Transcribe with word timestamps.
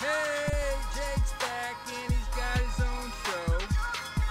Hey, 0.00 0.72
Jake's 0.96 1.32
back 1.32 1.76
and 1.86 2.10
he's 2.10 2.28
got 2.28 2.56
his 2.56 2.80
own 2.80 3.12
show. 3.24 3.58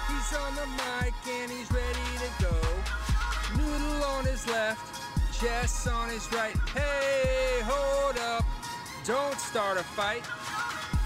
He's 0.09 0.33
on 0.35 0.55
the 0.55 0.65
mic 0.65 1.13
and 1.29 1.51
he's 1.51 1.71
ready 1.71 2.09
to 2.17 2.43
go. 2.43 2.55
Noodle 3.55 4.03
on 4.03 4.25
his 4.25 4.47
left, 4.47 4.81
Jess 5.39 5.85
on 5.85 6.09
his 6.09 6.27
right. 6.33 6.55
Hey, 6.73 7.61
hold 7.65 8.17
up, 8.17 8.45
don't 9.05 9.39
start 9.39 9.77
a 9.77 9.83
fight. 9.83 10.25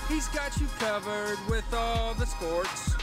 He's 0.07 0.29
got 0.29 0.57
you 0.61 0.67
covered 0.79 1.39
with 1.49 1.73
all 1.73 2.13
the 2.13 2.25
sports. 2.25 2.95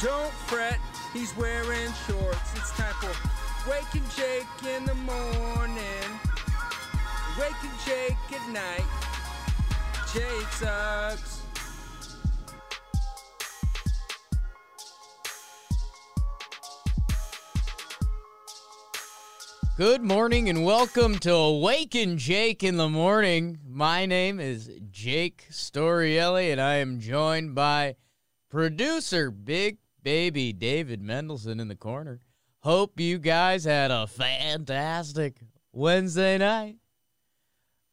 Don't 0.00 0.32
fret, 0.46 0.78
he's 1.12 1.36
wearing 1.36 1.92
shorts. 2.06 2.54
It's 2.54 2.70
time 2.76 2.94
for 3.00 3.68
Wake 3.68 3.96
n 3.96 4.02
Jake 4.16 4.46
in 4.76 4.84
the 4.84 4.94
morning, 4.94 6.08
Wake 7.36 7.64
n 7.64 7.70
Jake 7.84 8.40
at 8.40 8.48
night. 8.52 9.01
Jake 10.12 10.52
sucks. 10.52 11.40
Good 19.78 20.02
morning 20.02 20.50
and 20.50 20.66
welcome 20.66 21.18
to 21.20 21.32
Awaken 21.32 22.18
Jake 22.18 22.62
in 22.62 22.76
the 22.76 22.90
Morning. 22.90 23.60
My 23.66 24.04
name 24.04 24.38
is 24.38 24.70
Jake 24.90 25.46
Storiale 25.50 26.52
and 26.52 26.60
I 26.60 26.74
am 26.74 27.00
joined 27.00 27.54
by 27.54 27.96
producer 28.50 29.30
Big 29.30 29.78
Baby 30.02 30.52
David 30.52 31.00
Mendelson 31.00 31.58
in 31.58 31.68
the 31.68 31.74
corner. 31.74 32.20
Hope 32.58 33.00
you 33.00 33.16
guys 33.16 33.64
had 33.64 33.90
a 33.90 34.06
fantastic 34.06 35.40
Wednesday 35.72 36.36
night. 36.36 36.76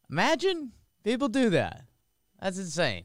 Imagine 0.10 0.74
people 1.06 1.30
do 1.30 1.50
that. 1.52 1.86
That's 2.42 2.58
insane. 2.58 3.04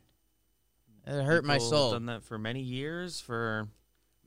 It 1.06 1.22
hurt 1.22 1.44
my 1.44 1.54
People 1.54 1.70
soul. 1.70 1.92
Done 1.92 2.06
that 2.06 2.22
for 2.22 2.38
many 2.38 2.60
years, 2.60 3.20
for 3.20 3.68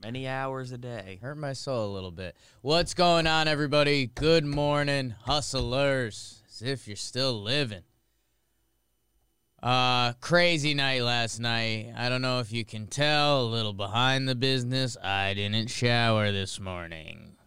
many 0.03 0.27
hours 0.27 0.71
a 0.71 0.77
day. 0.77 1.19
Hurt 1.21 1.37
my 1.37 1.53
soul 1.53 1.91
a 1.91 1.93
little 1.93 2.11
bit. 2.11 2.35
What's 2.61 2.93
going 2.93 3.25
on, 3.25 3.47
everybody? 3.47 4.07
Good 4.07 4.45
morning, 4.45 5.15
hustlers. 5.21 6.43
As 6.49 6.61
if 6.61 6.87
you're 6.87 6.97
still 6.97 7.41
living. 7.41 7.83
Uh, 9.61 10.13
crazy 10.21 10.73
night 10.73 11.01
last 11.01 11.39
night. 11.39 11.93
I 11.97 12.09
don't 12.09 12.21
know 12.21 12.39
if 12.39 12.51
you 12.51 12.63
can 12.63 12.85
tell, 12.85 13.41
a 13.41 13.47
little 13.47 13.73
behind 13.73 14.29
the 14.29 14.35
business. 14.35 14.97
I 15.01 15.33
didn't 15.33 15.69
shower 15.69 16.31
this 16.31 16.59
morning 16.59 17.37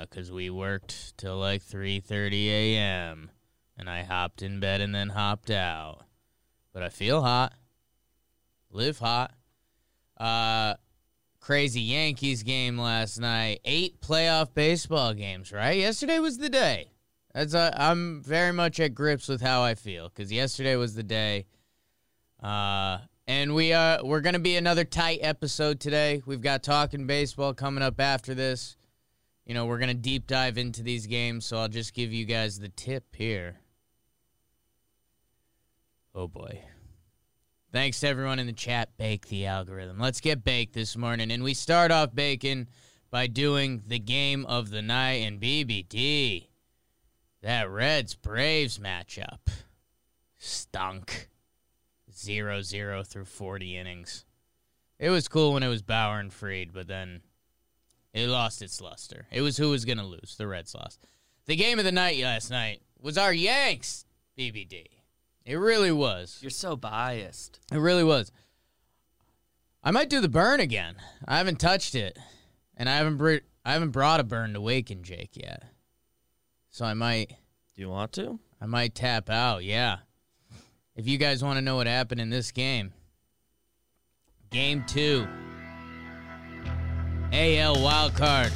because 0.00 0.30
we 0.30 0.50
worked 0.50 1.16
till 1.18 1.36
like 1.36 1.62
3:30 1.62 2.48
a.m. 2.48 3.30
and 3.76 3.90
I 3.90 4.02
hopped 4.02 4.40
in 4.40 4.60
bed 4.60 4.80
and 4.80 4.94
then 4.94 5.10
hopped 5.10 5.50
out. 5.50 6.07
But 6.78 6.84
I 6.84 6.90
feel 6.90 7.22
hot. 7.22 7.54
Live 8.70 9.00
hot. 9.00 9.34
Uh, 10.16 10.74
crazy 11.40 11.80
Yankees 11.80 12.44
game 12.44 12.78
last 12.78 13.18
night. 13.18 13.58
Eight 13.64 14.00
playoff 14.00 14.54
baseball 14.54 15.12
games, 15.12 15.50
right? 15.50 15.76
Yesterday 15.76 16.20
was 16.20 16.38
the 16.38 16.48
day. 16.48 16.92
That's 17.34 17.52
uh, 17.52 17.74
I'm 17.76 18.22
very 18.22 18.52
much 18.52 18.78
at 18.78 18.94
grips 18.94 19.26
with 19.26 19.40
how 19.40 19.60
I 19.60 19.74
feel 19.74 20.08
because 20.08 20.30
yesterday 20.30 20.76
was 20.76 20.94
the 20.94 21.02
day. 21.02 21.46
Uh, 22.40 22.98
and 23.26 23.56
we 23.56 23.72
are 23.72 23.98
we're 24.04 24.20
gonna 24.20 24.38
be 24.38 24.54
another 24.54 24.84
tight 24.84 25.18
episode 25.20 25.80
today. 25.80 26.22
We've 26.26 26.40
got 26.40 26.62
talking 26.62 27.08
baseball 27.08 27.54
coming 27.54 27.82
up 27.82 28.00
after 28.00 28.34
this. 28.36 28.76
You 29.44 29.54
know, 29.54 29.66
we're 29.66 29.80
gonna 29.80 29.94
deep 29.94 30.28
dive 30.28 30.56
into 30.56 30.84
these 30.84 31.08
games, 31.08 31.44
so 31.44 31.58
I'll 31.58 31.66
just 31.66 31.92
give 31.92 32.12
you 32.12 32.24
guys 32.24 32.60
the 32.60 32.68
tip 32.68 33.16
here. 33.16 33.56
Oh 36.18 36.26
boy. 36.26 36.60
Thanks 37.70 38.00
to 38.00 38.08
everyone 38.08 38.40
in 38.40 38.48
the 38.48 38.52
chat. 38.52 38.88
Bake 38.98 39.28
the 39.28 39.46
algorithm. 39.46 40.00
Let's 40.00 40.20
get 40.20 40.42
baked 40.42 40.74
this 40.74 40.96
morning. 40.96 41.30
And 41.30 41.44
we 41.44 41.54
start 41.54 41.92
off 41.92 42.12
baking 42.12 42.66
by 43.08 43.28
doing 43.28 43.84
the 43.86 44.00
game 44.00 44.44
of 44.46 44.70
the 44.70 44.82
night 44.82 45.22
in 45.22 45.38
BBD. 45.38 46.48
That 47.42 47.70
Reds 47.70 48.16
Braves 48.16 48.78
matchup 48.78 49.38
stunk. 50.38 51.28
0 52.12 52.62
0 52.62 53.04
through 53.04 53.24
40 53.24 53.76
innings. 53.76 54.24
It 54.98 55.10
was 55.10 55.28
cool 55.28 55.52
when 55.52 55.62
it 55.62 55.68
was 55.68 55.82
Bauer 55.82 56.18
and 56.18 56.32
Fried, 56.32 56.72
but 56.72 56.88
then 56.88 57.20
it 58.12 58.26
lost 58.26 58.60
its 58.60 58.80
luster. 58.80 59.28
It 59.30 59.42
was 59.42 59.56
who 59.56 59.70
was 59.70 59.84
going 59.84 59.98
to 59.98 60.04
lose. 60.04 60.34
The 60.36 60.48
Reds 60.48 60.74
lost. 60.74 61.00
The 61.46 61.54
game 61.54 61.78
of 61.78 61.84
the 61.84 61.92
night 61.92 62.20
last 62.20 62.50
night 62.50 62.82
was 63.00 63.16
our 63.16 63.32
Yanks, 63.32 64.04
BBD. 64.36 64.97
It 65.48 65.56
really 65.56 65.90
was. 65.90 66.38
You're 66.42 66.50
so 66.50 66.76
biased. 66.76 67.58
It 67.72 67.78
really 67.78 68.04
was. 68.04 68.30
I 69.82 69.90
might 69.90 70.10
do 70.10 70.20
the 70.20 70.28
burn 70.28 70.60
again. 70.60 70.96
I 71.26 71.38
haven't 71.38 71.58
touched 71.58 71.94
it, 71.94 72.18
and 72.76 72.86
I 72.86 72.96
haven't 72.96 73.16
br- 73.16 73.46
I 73.64 73.72
haven't 73.72 73.92
brought 73.92 74.20
a 74.20 74.24
burn 74.24 74.52
to 74.52 74.60
Wake 74.60 74.90
n 74.90 75.02
Jake 75.02 75.38
yet. 75.38 75.62
So 76.70 76.84
I 76.84 76.92
might 76.92 77.30
Do 77.30 77.80
you 77.80 77.88
want 77.88 78.12
to? 78.12 78.38
I 78.60 78.66
might 78.66 78.94
tap 78.94 79.30
out. 79.30 79.64
Yeah. 79.64 80.00
If 80.94 81.08
you 81.08 81.16
guys 81.16 81.42
want 81.42 81.56
to 81.56 81.62
know 81.62 81.76
what 81.76 81.86
happened 81.86 82.20
in 82.20 82.28
this 82.28 82.52
game, 82.52 82.92
game 84.50 84.84
two, 84.86 85.26
AL 87.32 87.82
wild 87.82 88.14
card. 88.14 88.52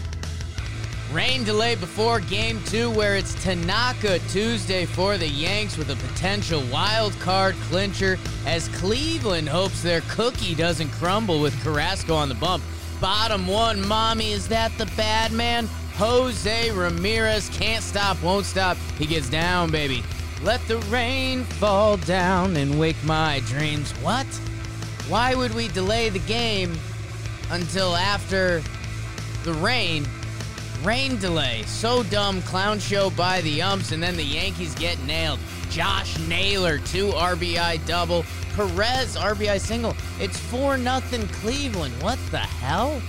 Rain 1.12 1.44
delay 1.44 1.74
before 1.74 2.20
game 2.20 2.58
two, 2.64 2.90
where 2.90 3.16
it's 3.16 3.34
Tanaka 3.42 4.18
Tuesday 4.30 4.86
for 4.86 5.18
the 5.18 5.28
Yanks 5.28 5.76
with 5.76 5.90
a 5.90 5.96
potential 5.96 6.62
wild 6.72 7.12
card 7.20 7.54
clincher 7.68 8.18
as 8.46 8.68
Cleveland 8.68 9.46
hopes 9.46 9.82
their 9.82 10.00
cookie 10.08 10.54
doesn't 10.54 10.88
crumble 10.92 11.38
with 11.38 11.62
Carrasco 11.62 12.14
on 12.14 12.30
the 12.30 12.34
bump. 12.34 12.64
Bottom 12.98 13.46
one, 13.46 13.86
mommy, 13.86 14.32
is 14.32 14.48
that 14.48 14.72
the 14.78 14.86
bad 14.96 15.32
man? 15.32 15.66
Jose 15.96 16.70
Ramirez 16.70 17.50
can't 17.50 17.84
stop, 17.84 18.22
won't 18.22 18.46
stop. 18.46 18.78
He 18.96 19.04
gets 19.04 19.28
down, 19.28 19.70
baby. 19.70 20.02
Let 20.42 20.66
the 20.66 20.78
rain 20.78 21.44
fall 21.44 21.98
down 21.98 22.56
and 22.56 22.80
wake 22.80 23.02
my 23.04 23.42
dreams. 23.48 23.90
What? 23.98 24.26
Why 25.08 25.34
would 25.34 25.52
we 25.52 25.68
delay 25.68 26.08
the 26.08 26.20
game 26.20 26.74
until 27.50 27.96
after 27.96 28.62
the 29.44 29.52
rain? 29.52 30.06
Rain 30.82 31.16
delay. 31.19 31.62
So 31.66 32.03
dumb. 32.04 32.43
Clown 32.43 32.81
show 32.81 33.10
by 33.10 33.41
the 33.43 33.62
umps, 33.62 33.93
and 33.93 34.03
then 34.03 34.16
the 34.16 34.25
Yankees 34.25 34.75
get 34.75 35.00
nailed. 35.04 35.38
Josh 35.70 36.19
Naylor, 36.28 36.78
two 36.78 37.09
RBI 37.09 37.87
double. 37.87 38.25
Perez, 38.56 39.16
RBI 39.16 39.60
single. 39.60 39.97
It's 40.20 40.38
4 40.38 40.76
nothing 40.76 41.26
Cleveland. 41.28 41.94
What 42.03 42.19
the 42.31 42.38
hell? 42.38 43.00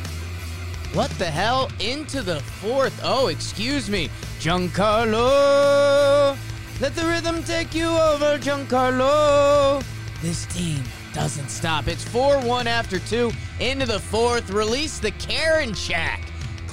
What 0.94 1.10
the 1.18 1.26
hell? 1.26 1.72
Into 1.80 2.22
the 2.22 2.40
fourth. 2.62 3.00
Oh, 3.04 3.28
excuse 3.28 3.90
me. 3.90 4.10
Giancarlo. 4.40 6.38
Let 6.80 6.96
the 6.96 7.06
rhythm 7.06 7.44
take 7.44 7.74
you 7.74 7.88
over, 7.88 8.38
Giancarlo. 8.38 9.84
This 10.22 10.46
team 10.46 10.84
doesn't 11.14 11.50
stop. 11.50 11.88
It's 11.88 12.04
4 12.04 12.40
1 12.42 12.68
after 12.68 13.00
two. 13.00 13.32
Into 13.60 13.88
the 13.88 14.00
fourth. 14.00 14.52
Release 14.52 15.00
the 15.00 15.12
Karinchak. 15.12 16.20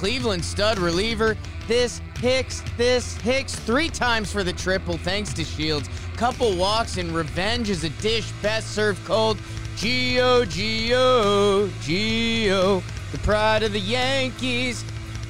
Cleveland 0.01 0.43
stud 0.43 0.79
reliever. 0.79 1.37
This 1.67 2.01
Hicks, 2.19 2.63
this 2.75 3.15
Hicks, 3.17 3.53
three 3.53 3.87
times 3.87 4.31
for 4.31 4.43
the 4.43 4.51
triple 4.51 4.97
thanks 4.97 5.31
to 5.33 5.43
Shields. 5.43 5.91
Couple 6.17 6.57
walks 6.57 6.97
and 6.97 7.11
revenge 7.11 7.69
is 7.69 7.83
a 7.83 7.89
dish 8.01 8.31
best 8.41 8.71
served 8.71 9.05
cold. 9.05 9.37
Gio, 9.75 10.43
Gio, 10.45 11.67
Gio, 11.83 12.81
the 13.11 13.17
pride 13.19 13.61
of 13.61 13.73
the 13.73 13.79
Yankees. 13.79 14.83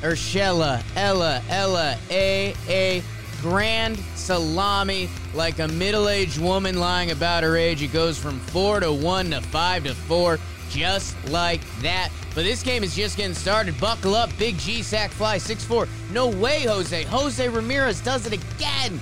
Urshela, 0.04 0.82
Ella, 0.96 1.44
Ella, 1.50 1.98
A, 2.10 2.56
A, 2.70 3.04
grand 3.42 4.00
salami 4.16 5.10
like 5.34 5.60
a 5.60 5.68
middle-aged 5.68 6.40
woman 6.40 6.80
lying 6.80 7.12
about 7.12 7.44
her 7.44 7.58
age. 7.58 7.84
It 7.84 7.92
goes 7.92 8.18
from 8.18 8.40
four 8.40 8.80
to 8.80 8.94
one 8.94 9.32
to 9.32 9.42
five 9.42 9.84
to 9.84 9.94
four, 9.94 10.40
just 10.72 11.16
like 11.30 11.62
that. 11.82 12.10
But 12.34 12.44
this 12.44 12.64
game 12.64 12.84
is 12.84 12.96
just 12.96 13.18
getting 13.18 13.36
started. 13.36 13.80
Buckle 13.80 14.16
up, 14.16 14.30
Big 14.38 14.58
G 14.58 14.82
sack 14.82 15.12
fly 15.12 15.38
6-4. 15.38 15.88
No 16.12 16.28
way, 16.28 16.64
Jose. 16.64 17.04
Jose 17.04 17.50
Ramirez 17.50 18.02
does 18.02 18.26
it 18.26 18.34
again. 18.34 19.00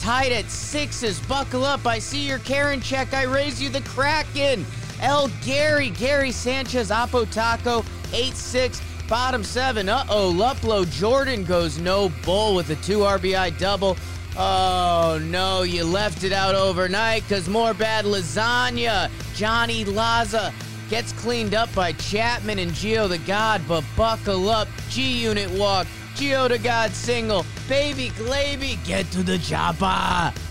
Tied 0.00 0.32
at 0.32 0.50
sixes. 0.50 1.20
Buckle 1.20 1.64
up. 1.64 1.86
I 1.86 1.98
see 1.98 2.26
your 2.26 2.40
Karinchak. 2.40 3.14
I 3.14 3.22
raise 3.22 3.62
you 3.62 3.68
the 3.68 3.80
Kraken. 3.82 4.66
El 5.00 5.28
Gary, 5.44 5.90
Gary 5.90 6.32
Sanchez, 6.32 6.90
Apo 6.90 7.24
Taco. 7.24 7.82
8-6. 8.12 8.82
Bottom 9.08 9.44
seven. 9.44 9.88
Uh 9.88 10.04
oh. 10.08 10.32
Luplow 10.32 10.90
Jordan 10.90 11.44
goes 11.44 11.78
no 11.78 12.10
bull 12.24 12.54
with 12.54 12.70
a 12.70 12.76
two 12.76 13.00
RBI 13.00 13.58
double. 13.58 13.96
Oh 14.36 15.20
no, 15.22 15.62
you 15.62 15.84
left 15.84 16.24
it 16.24 16.32
out 16.32 16.56
overnight 16.56 17.22
because 17.22 17.48
more 17.48 17.72
bad 17.72 18.04
lasagna. 18.04 19.08
Johnny 19.34 19.84
Laza 19.84 20.52
gets 20.90 21.12
cleaned 21.12 21.54
up 21.54 21.72
by 21.72 21.92
Chapman 21.92 22.58
and 22.58 22.74
Geo 22.74 23.06
the 23.06 23.18
God, 23.18 23.62
but 23.68 23.84
buckle 23.96 24.48
up. 24.48 24.66
G 24.88 25.22
Unit 25.22 25.50
walk. 25.52 25.86
Geo 26.16 26.48
the 26.48 26.58
God 26.58 26.90
single. 26.90 27.46
Baby 27.68 28.10
Glaby, 28.10 28.78
get 28.84 29.10
to 29.12 29.22
the 29.22 29.38
chopper. 29.38 30.32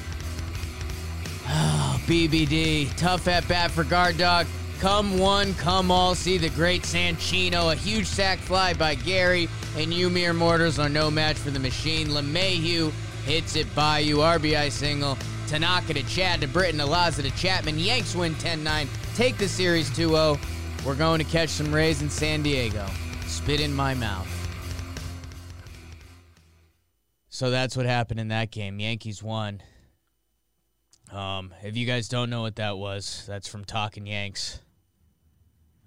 Oh 1.45 2.01
BBD. 2.07 2.95
Tough 2.95 3.27
at 3.27 3.45
bat 3.49 3.69
for 3.69 3.83
guard 3.83 4.17
dog. 4.17 4.47
Come 4.79 5.19
one, 5.19 5.53
come 5.55 5.91
all. 5.91 6.15
See 6.15 6.37
the 6.37 6.49
great 6.49 6.83
Sanchino. 6.83 7.71
A 7.71 7.75
huge 7.75 8.07
sac 8.07 8.39
fly 8.39 8.73
by 8.73 8.95
Gary. 8.95 9.49
And 9.77 9.93
you 9.93 10.09
mere 10.09 10.33
Mortals 10.33 10.79
are 10.79 10.89
no 10.89 11.11
match 11.11 11.35
for 11.35 11.51
the 11.51 11.59
machine. 11.59 12.07
LeMahieu 12.07 12.93
hits 13.25 13.55
it 13.55 13.73
by 13.75 13.99
you. 13.99 14.17
RBI 14.17 14.71
single. 14.71 15.17
Tanaka 15.47 15.93
to 15.93 16.03
Chad 16.03 16.41
to 16.41 16.47
Britton. 16.47 16.79
Alaza 16.79 17.21
to 17.21 17.31
Chapman. 17.31 17.79
Yanks 17.79 18.15
win 18.15 18.35
10 18.35 18.63
9. 18.63 18.87
Take 19.15 19.37
the 19.37 19.47
series 19.47 19.89
2 19.95 20.09
0. 20.09 20.39
We're 20.85 20.95
going 20.95 21.19
to 21.19 21.25
catch 21.25 21.49
some 21.49 21.73
Rays 21.73 22.01
in 22.01 22.09
San 22.09 22.43
Diego. 22.43 22.85
Spit 23.27 23.61
in 23.61 23.73
my 23.73 23.93
mouth. 23.93 24.27
So 27.29 27.49
that's 27.49 27.75
what 27.75 27.85
happened 27.85 28.19
in 28.19 28.27
that 28.27 28.51
game. 28.51 28.79
Yankees 28.79 29.23
won. 29.23 29.61
Um, 31.11 31.53
if 31.63 31.77
you 31.77 31.85
guys 31.85 32.07
don't 32.07 32.29
know 32.29 32.41
what 32.41 32.57
that 32.57 32.77
was, 32.77 33.23
that's 33.27 33.47
from 33.47 33.65
Talking 33.65 34.05
Yanks. 34.05 34.59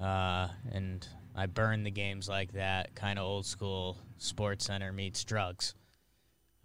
Uh, 0.00 0.48
and 0.72 1.06
I 1.34 1.46
burn 1.46 1.82
the 1.82 1.90
games 1.90 2.28
like 2.28 2.52
that, 2.52 2.94
kind 2.94 3.18
of 3.18 3.24
old 3.24 3.46
school 3.46 3.98
Sports 4.18 4.66
Center 4.66 4.92
meets 4.92 5.24
drugs. 5.24 5.74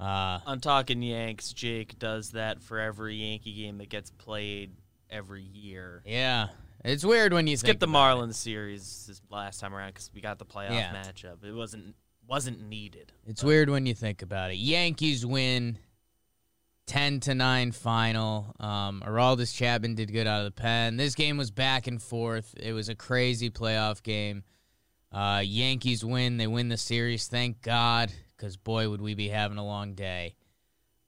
Uh, 0.01 0.39
I'm 0.47 0.59
talking 0.59 1.01
Yanks. 1.03 1.53
Jake 1.53 1.99
does 1.99 2.31
that 2.31 2.61
for 2.63 2.79
every 2.79 3.15
Yankee 3.17 3.53
game 3.53 3.77
that 3.77 3.89
gets 3.89 4.09
played 4.09 4.71
every 5.09 5.43
year. 5.43 6.01
yeah, 6.05 6.47
it's 6.83 7.05
weird 7.05 7.33
when 7.33 7.45
you 7.45 7.55
Skip 7.57 7.67
think 7.67 7.79
the 7.81 7.85
about 7.87 8.17
it. 8.17 8.21
Marlins 8.21 8.33
series 8.35 9.05
this 9.07 9.21
last 9.29 9.59
time 9.59 9.75
around 9.75 9.89
because 9.89 10.09
we 10.15 10.21
got 10.21 10.39
the 10.39 10.45
playoff 10.45 10.71
Yeah. 10.71 10.91
matchup. 10.93 11.43
It 11.43 11.53
wasn't 11.53 11.95
wasn't 12.27 12.61
needed. 12.67 13.11
It's 13.27 13.43
weird 13.43 13.69
when 13.69 13.85
you 13.85 13.93
think 13.93 14.21
about 14.21 14.51
it. 14.51 14.55
Yankees 14.55 15.25
win 15.25 15.77
10 16.87 17.19
to 17.21 17.35
9 17.35 17.71
final. 17.71 18.55
Um, 18.59 19.03
Aroldis 19.05 19.53
Chapman 19.55 19.95
did 19.95 20.11
good 20.11 20.27
out 20.27 20.39
of 20.39 20.45
the 20.45 20.61
pen. 20.61 20.97
This 20.97 21.13
game 21.13 21.37
was 21.37 21.51
back 21.51 21.87
and 21.87 22.01
forth. 22.01 22.53
It 22.57 22.73
was 22.73 22.89
a 22.89 22.95
crazy 22.95 23.49
playoff 23.49 24.01
game. 24.01 24.43
Uh, 25.11 25.41
Yankees 25.45 26.05
win. 26.05 26.37
They 26.37 26.47
win 26.47 26.69
the 26.69 26.77
series. 26.77 27.27
Thank 27.27 27.61
God, 27.61 28.11
because 28.41 28.57
boy, 28.57 28.89
would 28.89 29.01
we 29.01 29.13
be 29.13 29.29
having 29.29 29.59
a 29.59 29.65
long 29.65 29.93
day. 29.93 30.33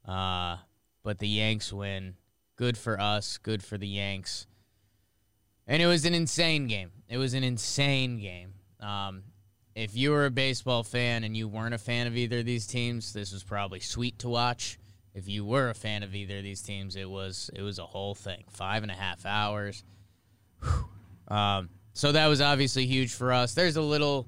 Uh, 0.08 0.58
but 1.02 1.18
the 1.18 1.28
Yanks 1.28 1.74
win. 1.74 2.14
Good 2.56 2.78
for 2.78 3.00
us. 3.00 3.40
Good 3.40 3.64
for 3.64 3.76
the 3.76 3.88
Yanks. 3.88 4.46
And 5.66 5.82
it 5.82 5.88
was 5.88 6.06
an 6.06 6.14
insane 6.14 6.68
game. 6.68 6.92
It 7.10 7.18
was 7.18 7.34
an 7.34 7.44
insane 7.44 8.20
game. 8.20 8.54
Um, 8.80 9.24
if 9.76 9.96
you 9.96 10.12
were 10.12 10.28
a 10.28 10.32
baseball 10.32 10.84
fan 10.84 11.24
and 11.24 11.36
you 11.36 11.48
weren't 11.48 11.74
a 11.74 11.80
fan 11.80 12.06
of 12.06 12.16
either 12.16 12.40
of 12.40 12.46
these 12.46 12.68
teams, 12.68 13.14
this 13.14 13.34
was 13.34 13.44
probably 13.44 13.80
sweet 13.80 14.20
to 14.20 14.30
watch. 14.30 14.78
If 15.16 15.28
you 15.28 15.44
were 15.44 15.70
a 15.70 15.76
fan 15.76 16.04
of 16.04 16.14
either 16.14 16.38
of 16.38 16.44
these 16.44 16.62
teams, 16.62 16.96
it 16.96 17.10
was 17.10 17.50
it 17.56 17.62
was 17.62 17.80
a 17.80 17.86
whole 17.86 18.14
thing. 18.14 18.44
Five 18.50 18.84
and 18.84 18.92
a 18.92 18.96
half 18.96 19.26
hours. 19.26 19.84
Um, 21.28 21.70
so 21.94 22.12
that 22.12 22.28
was 22.28 22.42
obviously 22.42 22.86
huge 22.86 23.14
for 23.14 23.32
us. 23.32 23.54
There's 23.54 23.78
a 23.78 23.82
little, 23.82 24.28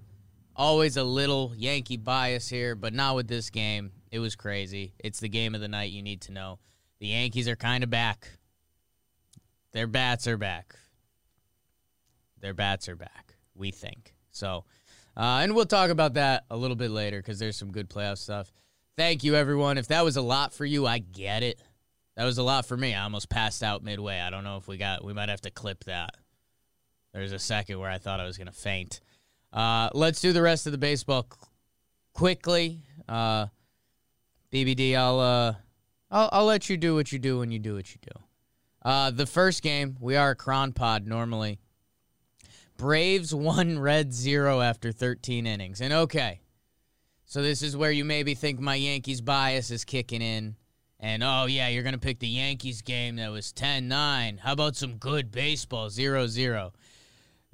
always 0.55 0.97
a 0.97 1.03
little 1.03 1.53
Yankee 1.55 1.97
bias 1.97 2.47
here, 2.47 2.75
but 2.75 2.93
not 2.93 3.15
with 3.15 3.27
this 3.27 3.49
game. 3.49 3.91
It 4.11 4.19
was 4.19 4.35
crazy. 4.35 4.93
It's 4.99 5.19
the 5.19 5.29
game 5.29 5.55
of 5.55 5.61
the 5.61 5.67
night. 5.67 5.91
You 5.91 6.01
need 6.01 6.21
to 6.21 6.31
know. 6.31 6.59
The 6.99 7.07
Yankees 7.07 7.47
are 7.47 7.55
kind 7.55 7.83
of 7.83 7.89
back. 7.89 8.29
Their 9.73 9.87
bats 9.87 10.27
are 10.27 10.37
back. 10.37 10.75
Their 12.39 12.53
bats 12.53 12.87
are 12.87 12.95
back. 12.95 13.35
We 13.55 13.71
think 13.71 14.13
so. 14.31 14.65
Uh, 15.17 15.39
and 15.41 15.55
we'll 15.55 15.65
talk 15.65 15.89
about 15.89 16.13
that 16.15 16.45
a 16.49 16.57
little 16.57 16.75
bit 16.75 16.91
later 16.91 17.17
because 17.17 17.39
there's 17.39 17.57
some 17.57 17.71
good 17.71 17.89
playoff 17.89 18.17
stuff. 18.17 18.51
Thank 18.97 19.23
you, 19.23 19.35
everyone. 19.35 19.77
If 19.77 19.87
that 19.89 20.05
was 20.05 20.15
a 20.15 20.21
lot 20.21 20.53
for 20.53 20.65
you, 20.65 20.85
I 20.85 20.99
get 20.99 21.43
it. 21.43 21.59
That 22.15 22.23
was 22.23 22.37
a 22.37 22.43
lot 22.43 22.65
for 22.65 22.77
me. 22.77 22.93
I 22.93 23.03
almost 23.03 23.29
passed 23.29 23.61
out 23.61 23.83
midway. 23.83 24.19
I 24.19 24.29
don't 24.29 24.45
know 24.45 24.57
if 24.57 24.67
we 24.67 24.77
got. 24.77 25.03
We 25.03 25.13
might 25.13 25.29
have 25.29 25.41
to 25.41 25.51
clip 25.51 25.83
that. 25.85 26.15
There's 27.13 27.33
a 27.33 27.39
second 27.39 27.79
where 27.79 27.89
I 27.89 27.97
thought 27.97 28.19
I 28.19 28.25
was 28.25 28.37
gonna 28.37 28.51
faint. 28.51 29.01
Uh, 29.55 29.89
let's 29.93 30.19
do 30.19 30.33
the 30.33 30.41
rest 30.41 30.65
of 30.65 30.73
the 30.73 30.77
baseball 30.77 31.23
qu- 31.23 31.47
quickly. 32.13 32.83
Uh, 33.07 33.47
BBD, 34.51 34.95
I'll 34.97 35.19
uh, 35.19 35.53
I'll 36.11 36.29
I'll 36.31 36.45
let 36.45 36.69
you 36.69 36.75
do 36.75 36.93
what 36.93 37.11
you 37.13 37.19
do 37.19 37.39
when 37.39 37.51
you 37.51 37.59
do 37.59 37.75
what 37.75 37.89
you 37.89 37.99
do. 38.01 38.21
Uh, 38.83 39.11
the 39.11 39.25
first 39.25 39.63
game, 39.63 39.95
we 39.99 40.17
are 40.17 40.31
a 40.31 40.35
cron 40.35 40.73
pod 40.73 41.07
normally. 41.07 41.59
Braves 42.77 43.33
won 43.33 43.79
Red 43.79 44.13
zero 44.13 44.59
after 44.59 44.91
13 44.91 45.47
innings. 45.47 45.79
And 45.79 45.93
okay, 45.93 46.41
so 47.25 47.41
this 47.41 47.61
is 47.61 47.77
where 47.77 47.91
you 47.91 48.03
maybe 48.03 48.35
think 48.35 48.59
my 48.59 48.75
Yankees 48.75 49.21
bias 49.21 49.71
is 49.71 49.85
kicking 49.85 50.21
in. 50.21 50.55
And 50.99 51.23
oh, 51.23 51.45
yeah, 51.45 51.69
you're 51.69 51.83
going 51.83 51.93
to 51.93 51.99
pick 51.99 52.19
the 52.19 52.27
Yankees 52.27 52.81
game 52.81 53.15
that 53.15 53.31
was 53.31 53.51
10 53.53 53.87
9. 53.87 54.37
How 54.37 54.51
about 54.51 54.75
some 54.75 54.97
good 54.97 55.31
baseball 55.31 55.89
0 55.89 56.27
0? 56.27 56.73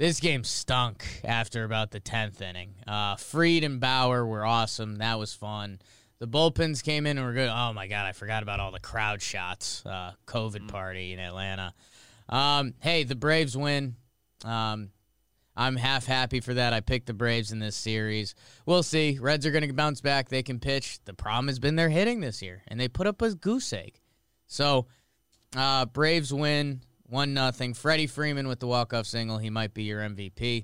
This 0.01 0.19
game 0.19 0.43
stunk 0.43 1.05
after 1.23 1.63
about 1.63 1.91
the 1.91 1.99
10th 1.99 2.41
inning. 2.41 2.73
Uh, 2.87 3.17
Fried 3.17 3.63
and 3.63 3.79
Bauer 3.79 4.25
were 4.25 4.43
awesome. 4.43 4.95
That 4.95 5.19
was 5.19 5.35
fun. 5.35 5.77
The 6.17 6.27
bullpens 6.27 6.83
came 6.83 7.05
in 7.05 7.19
and 7.19 7.27
were 7.27 7.33
good. 7.33 7.49
Oh, 7.53 7.71
my 7.71 7.85
God, 7.85 8.07
I 8.07 8.13
forgot 8.13 8.41
about 8.41 8.59
all 8.59 8.71
the 8.71 8.79
crowd 8.79 9.21
shots. 9.21 9.85
Uh, 9.85 10.13
COVID 10.25 10.69
party 10.69 11.13
in 11.13 11.19
Atlanta. 11.19 11.75
Um, 12.29 12.73
hey, 12.79 13.03
the 13.03 13.13
Braves 13.13 13.55
win. 13.55 13.95
Um, 14.43 14.89
I'm 15.55 15.75
half 15.75 16.07
happy 16.07 16.39
for 16.39 16.55
that. 16.55 16.73
I 16.73 16.79
picked 16.79 17.05
the 17.05 17.13
Braves 17.13 17.51
in 17.51 17.59
this 17.59 17.75
series. 17.75 18.33
We'll 18.65 18.81
see. 18.81 19.19
Reds 19.21 19.45
are 19.45 19.51
going 19.51 19.67
to 19.67 19.71
bounce 19.71 20.01
back. 20.01 20.29
They 20.29 20.41
can 20.41 20.59
pitch. 20.59 20.97
The 21.05 21.13
problem 21.13 21.47
has 21.47 21.59
been 21.59 21.75
their 21.75 21.89
hitting 21.89 22.21
this 22.21 22.41
year, 22.41 22.63
and 22.67 22.79
they 22.79 22.87
put 22.87 23.05
up 23.05 23.21
a 23.21 23.35
goose 23.35 23.71
egg. 23.71 23.99
So, 24.47 24.87
uh, 25.55 25.85
Braves 25.85 26.33
win 26.33 26.81
one 27.11 27.33
nothing. 27.33 27.73
Freddie 27.73 28.07
Freeman 28.07 28.47
with 28.47 28.61
the 28.61 28.67
walk 28.67 28.93
off 28.93 29.05
single. 29.05 29.37
He 29.37 29.49
might 29.49 29.73
be 29.73 29.83
your 29.83 29.99
MVP. 29.99 30.63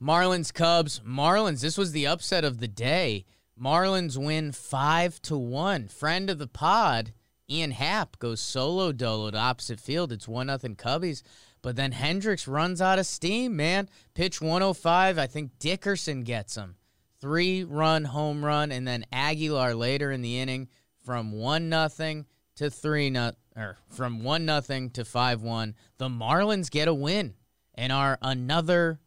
Marlins 0.00 0.54
Cubs. 0.54 1.00
Marlins. 1.00 1.60
This 1.60 1.76
was 1.76 1.90
the 1.90 2.06
upset 2.06 2.44
of 2.44 2.60
the 2.60 2.68
day. 2.68 3.24
Marlins 3.60 4.16
win 4.16 4.52
five 4.52 5.20
to 5.22 5.36
one. 5.36 5.88
Friend 5.88 6.30
of 6.30 6.38
the 6.38 6.46
pod, 6.46 7.12
Ian 7.50 7.72
Happ 7.72 8.20
goes 8.20 8.40
solo 8.40 8.92
dolo 8.92 9.32
to 9.32 9.36
opposite 9.36 9.80
field. 9.80 10.12
It's 10.12 10.28
one 10.28 10.46
nothing 10.46 10.76
Cubbies. 10.76 11.22
But 11.60 11.74
then 11.74 11.90
Hendricks 11.90 12.46
runs 12.46 12.80
out 12.80 13.00
of 13.00 13.06
steam, 13.06 13.56
man. 13.56 13.88
Pitch 14.14 14.40
105. 14.40 15.18
I 15.18 15.26
think 15.26 15.58
Dickerson 15.58 16.22
gets 16.22 16.54
him. 16.54 16.76
Three 17.20 17.64
run 17.64 18.04
home 18.04 18.44
run, 18.44 18.70
and 18.70 18.86
then 18.86 19.04
Aguilar 19.12 19.74
later 19.74 20.12
in 20.12 20.22
the 20.22 20.38
inning 20.38 20.68
from 21.04 21.32
one 21.32 21.68
nothing 21.68 22.26
to 22.54 22.70
three 22.70 23.10
not 23.10 23.34
or 23.56 23.78
from 23.88 24.22
one 24.22 24.44
nothing 24.44 24.90
to 24.90 25.04
five 25.04 25.42
one. 25.42 25.74
The 25.98 26.08
Marlins 26.08 26.70
get 26.70 26.88
a 26.88 26.94
win 26.94 27.34
and 27.74 27.92
are 27.92 28.18
another 28.22 29.00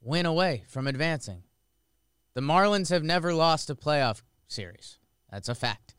win 0.00 0.26
away 0.26 0.64
from 0.68 0.86
advancing. 0.86 1.42
The 2.34 2.40
Marlins 2.40 2.90
have 2.90 3.04
never 3.04 3.32
lost 3.32 3.70
a 3.70 3.74
playoff 3.74 4.22
series. 4.48 4.98
That's 5.30 5.48
a 5.48 5.54
fact. 5.54 5.94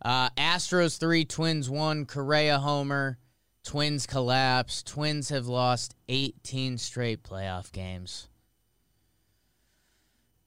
Uh, 0.00 0.30
Astros 0.30 0.98
three, 0.98 1.24
Twins 1.24 1.68
one, 1.68 2.06
Correa 2.06 2.58
homer. 2.58 3.18
Twins 3.64 4.06
collapse. 4.06 4.82
Twins 4.82 5.28
have 5.28 5.46
lost 5.46 5.94
18 6.08 6.78
straight 6.78 7.22
playoff 7.22 7.70
games. 7.70 8.28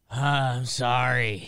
Ah, 0.09 0.53
I'm 0.57 0.65
sorry. 0.65 1.47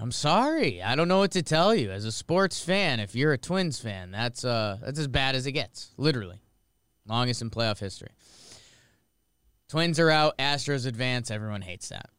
I'm 0.00 0.12
sorry. 0.12 0.82
I 0.82 0.96
don't 0.96 1.08
know 1.08 1.18
what 1.18 1.32
to 1.32 1.42
tell 1.42 1.74
you. 1.74 1.90
As 1.90 2.06
a 2.06 2.12
sports 2.12 2.64
fan, 2.64 3.00
if 3.00 3.14
you're 3.14 3.32
a 3.32 3.38
Twins 3.38 3.78
fan, 3.78 4.10
that's 4.10 4.44
uh 4.44 4.78
that's 4.82 4.98
as 4.98 5.08
bad 5.08 5.34
as 5.34 5.46
it 5.46 5.52
gets. 5.52 5.92
Literally. 5.98 6.40
Longest 7.06 7.42
in 7.42 7.50
playoff 7.50 7.78
history. 7.78 8.10
Twins 9.68 10.00
are 10.00 10.10
out, 10.10 10.36
Astros 10.38 10.86
advance, 10.86 11.30
everyone 11.30 11.62
hates 11.62 11.90
that. 11.90 12.10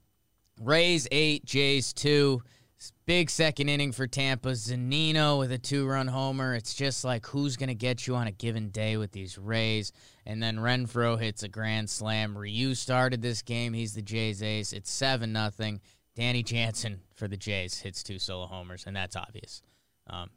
Rays 0.62 1.08
8, 1.12 1.44
Jays 1.44 1.92
2. 1.94 2.42
Big 3.06 3.30
second 3.30 3.68
inning 3.68 3.92
for 3.92 4.08
Tampa. 4.08 4.50
Zunino 4.50 5.38
with 5.38 5.52
a 5.52 5.58
two 5.58 5.86
run 5.86 6.08
homer. 6.08 6.56
It's 6.56 6.74
just 6.74 7.04
like 7.04 7.26
who's 7.28 7.58
going 7.58 7.70
to 7.70 7.76
get 7.76 8.08
you 8.08 8.16
on 8.16 8.28
a 8.28 8.32
given 8.32 8.70
day 8.70 8.98
with 8.98 9.12
these 9.12 9.38
Rays. 9.38 9.92
And 10.26 10.42
then 10.42 10.58
Renfroe 10.58 11.20
hits 11.20 11.44
a 11.44 11.50
grand 11.50 11.90
slam. 11.90 12.38
Ryu 12.38 12.74
started 12.74 13.22
this 13.22 13.42
game. 13.42 13.74
He's 13.74 13.94
the 13.94 14.02
Jays 14.02 14.42
ace. 14.42 14.72
It's 14.72 14.90
7 14.90 15.32
nothing. 15.32 15.82
Danny 16.16 16.44
Jansen 16.44 17.02
for 17.16 17.28
the 17.28 17.38
Jays 17.38 17.80
hits 17.80 18.04
two 18.04 18.20
solo 18.20 18.46
homers, 18.46 18.86
and 18.86 18.96
that's 18.96 19.16
obvious 19.16 19.62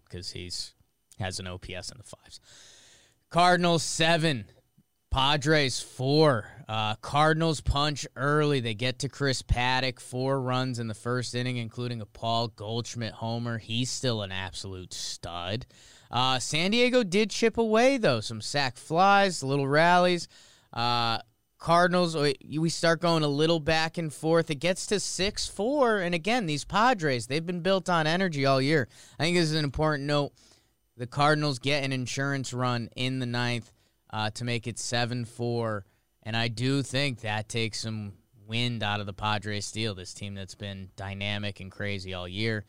because 0.09 0.31
he's 0.31 0.75
has 1.19 1.39
an 1.39 1.47
OPS 1.47 1.91
in 1.91 1.99
the 1.99 2.05
fives. 2.05 2.41
Cardinals 3.31 3.83
7. 3.83 4.47
Padres 5.15 5.79
four. 5.79 6.51
Uh, 6.69 6.97
Cardinals 6.97 7.61
punch 7.61 8.05
early. 8.17 8.59
They 8.59 8.75
get 8.75 8.99
to 8.99 9.09
Chris 9.09 9.43
Paddack. 9.43 10.01
Four 10.01 10.41
runs 10.41 10.81
in 10.81 10.89
the 10.89 10.95
first 10.95 11.37
inning, 11.37 11.57
including 11.57 12.01
a 12.01 12.07
Paul 12.07 12.49
Goldschmidt 12.49 13.13
homer. 13.13 13.59
He's 13.59 13.91
still 13.91 14.23
an 14.23 14.33
absolute 14.33 14.93
stud. 14.93 15.67
Uh, 16.11 16.41
San 16.41 16.73
Diego 16.73 17.05
did 17.05 17.31
chip 17.31 17.59
away 17.59 17.97
though. 17.97 18.19
Some 18.19 18.41
sack 18.41 18.77
flies, 18.77 19.45
little 19.45 19.69
rallies. 19.69 20.27
Uh, 20.73 21.19
Cardinals. 21.65 22.15
We 22.15 22.69
start 22.69 23.01
going 23.01 23.23
a 23.23 23.29
little 23.29 23.59
back 23.59 23.97
and 23.97 24.13
forth. 24.13 24.51
It 24.51 24.57
gets 24.57 24.85
to 24.89 25.01
six 25.01 25.49
four, 25.49 26.01
and 26.01 26.15
again, 26.15 26.45
these 26.45 26.63
Padres 26.63 27.27
they've 27.27 27.47
been 27.47 27.63
built 27.63 27.89
on 27.89 28.07
energy 28.07 28.45
all 28.45 28.61
year. 28.61 28.87
I 29.19 29.23
think 29.23 29.39
this 29.39 29.47
is 29.47 29.55
an 29.55 29.65
important 29.65 30.05
note. 30.05 30.33
the 30.99 31.07
Cardinals 31.07 31.59
get 31.59 31.83
an 31.83 31.91
insurance 31.91 32.53
run 32.53 32.91
in 32.97 33.19
the 33.19 33.25
ninth 33.25 33.73
uh, 34.11 34.29
to 34.35 34.45
make 34.45 34.67
it 34.67 34.79
7 34.79 35.25
4. 35.25 35.87
And 36.25 36.37
I 36.37 36.49
do 36.49 36.83
think 36.83 37.23
that 37.23 37.49
takes 37.49 37.81
some 37.81 38.13
wind 38.47 38.83
out 38.83 39.01
of 39.01 39.07
the 39.07 39.15
Padres 39.15 39.65
steel, 39.65 39.95
this 39.95 40.13
team 40.13 40.35
that's 40.35 40.55
been 40.55 40.91
dynamic 40.97 41.61
and 41.61 41.71
crazy 41.71 42.13
all 42.13 42.29
year. 42.29 42.67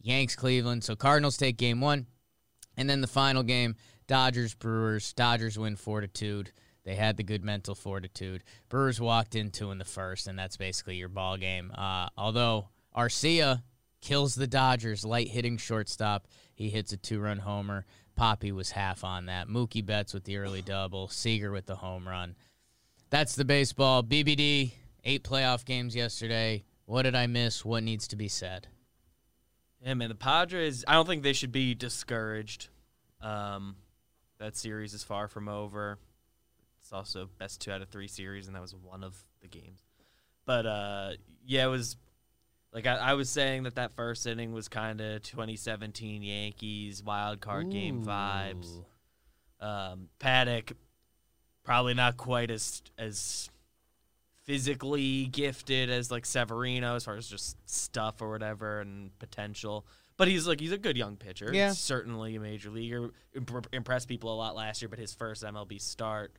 Yanks, 0.00 0.36
Cleveland. 0.36 0.84
So 0.84 0.94
Cardinals 0.94 1.38
take 1.38 1.56
game 1.56 1.80
one. 1.80 2.06
And 2.76 2.88
then 2.88 3.00
the 3.00 3.08
final 3.08 3.42
game, 3.42 3.74
Dodgers, 4.06 4.54
Brewers. 4.54 5.12
Dodgers 5.12 5.58
win 5.58 5.74
fortitude. 5.74 6.52
They 6.88 6.94
had 6.94 7.18
the 7.18 7.22
good 7.22 7.44
mental 7.44 7.74
fortitude. 7.74 8.44
Brewers 8.70 8.98
walked 8.98 9.34
into 9.34 9.70
in 9.72 9.76
the 9.76 9.84
first, 9.84 10.26
and 10.26 10.38
that's 10.38 10.56
basically 10.56 10.96
your 10.96 11.10
ball 11.10 11.36
game. 11.36 11.70
Uh, 11.76 12.08
although 12.16 12.70
Arcia 12.96 13.62
kills 14.00 14.34
the 14.34 14.46
Dodgers, 14.46 15.04
light 15.04 15.28
hitting 15.28 15.58
shortstop. 15.58 16.26
He 16.54 16.70
hits 16.70 16.90
a 16.94 16.96
two 16.96 17.20
run 17.20 17.40
homer. 17.40 17.84
Poppy 18.16 18.52
was 18.52 18.70
half 18.70 19.04
on 19.04 19.26
that. 19.26 19.48
Mookie 19.48 19.84
Betts 19.84 20.14
with 20.14 20.24
the 20.24 20.38
early 20.38 20.62
double. 20.62 21.08
Seager 21.08 21.52
with 21.52 21.66
the 21.66 21.76
home 21.76 22.08
run. 22.08 22.36
That's 23.10 23.34
the 23.36 23.44
baseball. 23.44 24.02
BBD, 24.02 24.72
eight 25.04 25.22
playoff 25.22 25.66
games 25.66 25.94
yesterday. 25.94 26.64
What 26.86 27.02
did 27.02 27.14
I 27.14 27.26
miss? 27.26 27.66
What 27.66 27.82
needs 27.82 28.08
to 28.08 28.16
be 28.16 28.28
said? 28.28 28.66
Yeah, 29.84 29.92
man, 29.92 30.08
the 30.08 30.14
Padres, 30.14 30.86
I 30.88 30.94
don't 30.94 31.06
think 31.06 31.22
they 31.22 31.34
should 31.34 31.52
be 31.52 31.74
discouraged. 31.74 32.68
Um, 33.20 33.76
that 34.38 34.56
series 34.56 34.94
is 34.94 35.04
far 35.04 35.28
from 35.28 35.50
over. 35.50 35.98
It's 36.88 36.92
also 36.94 37.28
best 37.36 37.60
two 37.60 37.70
out 37.70 37.82
of 37.82 37.90
three 37.90 38.08
series, 38.08 38.46
and 38.46 38.56
that 38.56 38.62
was 38.62 38.74
one 38.74 39.04
of 39.04 39.14
the 39.42 39.46
games. 39.46 39.84
But 40.46 40.64
uh, 40.64 41.10
yeah, 41.44 41.66
it 41.66 41.68
was 41.68 41.98
like 42.72 42.86
I, 42.86 42.96
I, 42.96 43.12
was 43.12 43.28
saying 43.28 43.64
that 43.64 43.74
that 43.74 43.94
first 43.94 44.26
inning 44.26 44.54
was 44.54 44.68
kind 44.68 45.02
of 45.02 45.20
2017 45.20 46.22
Yankees 46.22 47.02
wild 47.02 47.42
card 47.42 47.66
Ooh. 47.66 47.70
game 47.70 48.02
vibes. 48.06 48.84
Um, 49.60 50.08
Paddack 50.18 50.72
probably 51.62 51.92
not 51.92 52.16
quite 52.16 52.50
as 52.50 52.80
as 52.96 53.50
physically 54.44 55.26
gifted 55.26 55.90
as 55.90 56.10
like 56.10 56.24
Severino 56.24 56.94
as 56.94 57.04
far 57.04 57.16
as 57.18 57.28
just 57.28 57.58
stuff 57.68 58.22
or 58.22 58.30
whatever 58.30 58.80
and 58.80 59.10
potential. 59.18 59.84
But 60.16 60.28
he's 60.28 60.48
like 60.48 60.58
he's 60.58 60.72
a 60.72 60.78
good 60.78 60.96
young 60.96 61.18
pitcher. 61.18 61.50
Yeah, 61.52 61.68
he's 61.68 61.78
certainly 61.80 62.36
a 62.36 62.40
major 62.40 62.70
leaguer. 62.70 63.10
Imp- 63.34 63.68
impressed 63.74 64.08
people 64.08 64.32
a 64.32 64.36
lot 64.36 64.56
last 64.56 64.80
year, 64.80 64.88
but 64.88 64.98
his 64.98 65.12
first 65.12 65.44
MLB 65.44 65.78
start 65.82 66.32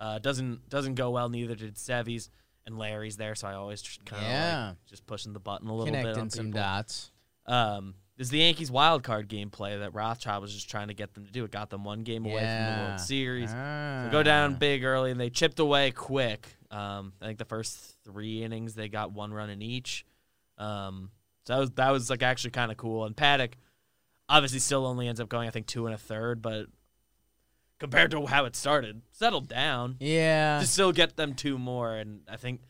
uh, 0.00 0.18
doesn't 0.18 0.68
doesn't 0.68 0.94
go 0.94 1.10
well. 1.10 1.28
Neither 1.28 1.54
did 1.54 1.76
Sevy's 1.76 2.30
and 2.66 2.78
Larry's 2.78 3.16
there, 3.16 3.34
so 3.34 3.46
I 3.46 3.54
always 3.54 3.82
just 3.82 4.04
kind 4.04 4.22
of 4.24 4.28
yeah. 4.28 4.66
like 4.68 4.76
just 4.86 5.06
pushing 5.06 5.32
the 5.32 5.40
button 5.40 5.68
a 5.68 5.72
little 5.72 5.86
Connecting 5.86 6.14
bit 6.14 6.20
on 6.20 6.30
some 6.30 6.50
dots. 6.50 7.10
Um, 7.46 7.94
this 8.16 8.26
is 8.26 8.30
the 8.30 8.38
Yankees 8.38 8.70
wild 8.70 9.02
card 9.02 9.28
gameplay 9.28 9.78
that 9.78 9.94
Rothschild 9.94 10.42
was 10.42 10.52
just 10.52 10.68
trying 10.68 10.88
to 10.88 10.94
get 10.94 11.14
them 11.14 11.24
to 11.24 11.32
do. 11.32 11.44
It 11.44 11.50
got 11.50 11.70
them 11.70 11.84
one 11.84 12.02
game 12.02 12.24
away 12.24 12.34
yeah. 12.34 12.74
from 12.74 12.82
the 12.82 12.88
World 12.88 13.00
Series. 13.00 13.50
Ah. 13.52 14.04
So 14.04 14.10
go 14.10 14.22
down 14.22 14.54
big 14.54 14.84
early, 14.84 15.10
and 15.10 15.20
they 15.20 15.30
chipped 15.30 15.58
away 15.58 15.90
quick. 15.90 16.46
Um, 16.70 17.12
I 17.20 17.26
think 17.26 17.38
the 17.38 17.44
first 17.44 17.96
three 18.04 18.42
innings 18.42 18.74
they 18.74 18.88
got 18.88 19.12
one 19.12 19.32
run 19.32 19.50
in 19.50 19.62
each. 19.62 20.04
Um, 20.58 21.10
so 21.46 21.54
that 21.54 21.60
was 21.60 21.70
that 21.72 21.90
was 21.90 22.10
like 22.10 22.22
actually 22.22 22.50
kind 22.50 22.70
of 22.70 22.76
cool. 22.76 23.04
And 23.04 23.16
Paddack 23.16 23.54
obviously 24.28 24.60
still 24.60 24.86
only 24.86 25.08
ends 25.08 25.20
up 25.20 25.28
going 25.28 25.48
I 25.48 25.50
think 25.50 25.66
two 25.66 25.86
and 25.86 25.94
a 25.94 25.98
third, 25.98 26.42
but 26.42 26.66
compared 27.80 28.12
to 28.12 28.26
how 28.26 28.44
it 28.44 28.54
started, 28.54 29.02
settled 29.10 29.48
down. 29.48 29.96
Yeah, 29.98 30.60
to 30.60 30.66
still 30.66 30.92
get 30.92 31.16
them 31.16 31.34
two 31.34 31.58
more, 31.58 31.96
and 31.96 32.20
I 32.28 32.36
think 32.36 32.60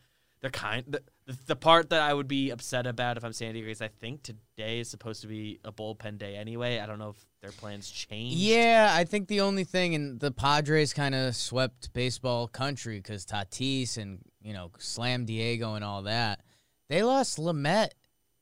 they're 0.41 0.49
kind. 0.49 0.83
The, 0.87 1.03
the, 1.27 1.37
the 1.47 1.55
part 1.55 1.91
that 1.91 2.01
I 2.01 2.13
would 2.13 2.27
be 2.27 2.49
upset 2.49 2.87
about 2.87 3.17
if 3.17 3.23
I'm 3.23 3.33
San 3.33 3.53
Diego 3.53 3.69
is 3.69 3.81
I 3.81 3.89
think 3.89 4.23
today 4.23 4.79
is 4.79 4.89
supposed 4.89 5.21
to 5.21 5.27
be 5.27 5.59
a 5.63 5.71
bullpen 5.71 6.17
day 6.17 6.35
anyway. 6.35 6.79
I 6.79 6.87
don't 6.87 6.97
know 6.97 7.09
if 7.09 7.25
their 7.41 7.51
plans 7.51 7.91
changed. 7.91 8.37
Yeah, 8.37 8.91
I 8.95 9.03
think 9.03 9.27
the 9.27 9.41
only 9.41 9.65
thing, 9.65 9.93
and 9.93 10.19
the 10.19 10.31
Padres 10.31 10.93
kind 10.93 11.13
of 11.13 11.35
swept 11.35 11.93
baseball 11.93 12.47
country 12.47 12.97
because 12.97 13.25
Tatis 13.25 13.97
and 13.97 14.19
you 14.41 14.53
know 14.53 14.71
Slam 14.79 15.25
Diego 15.25 15.75
and 15.75 15.83
all 15.83 16.03
that. 16.03 16.41
They 16.89 17.03
lost 17.03 17.37
Lamet 17.37 17.91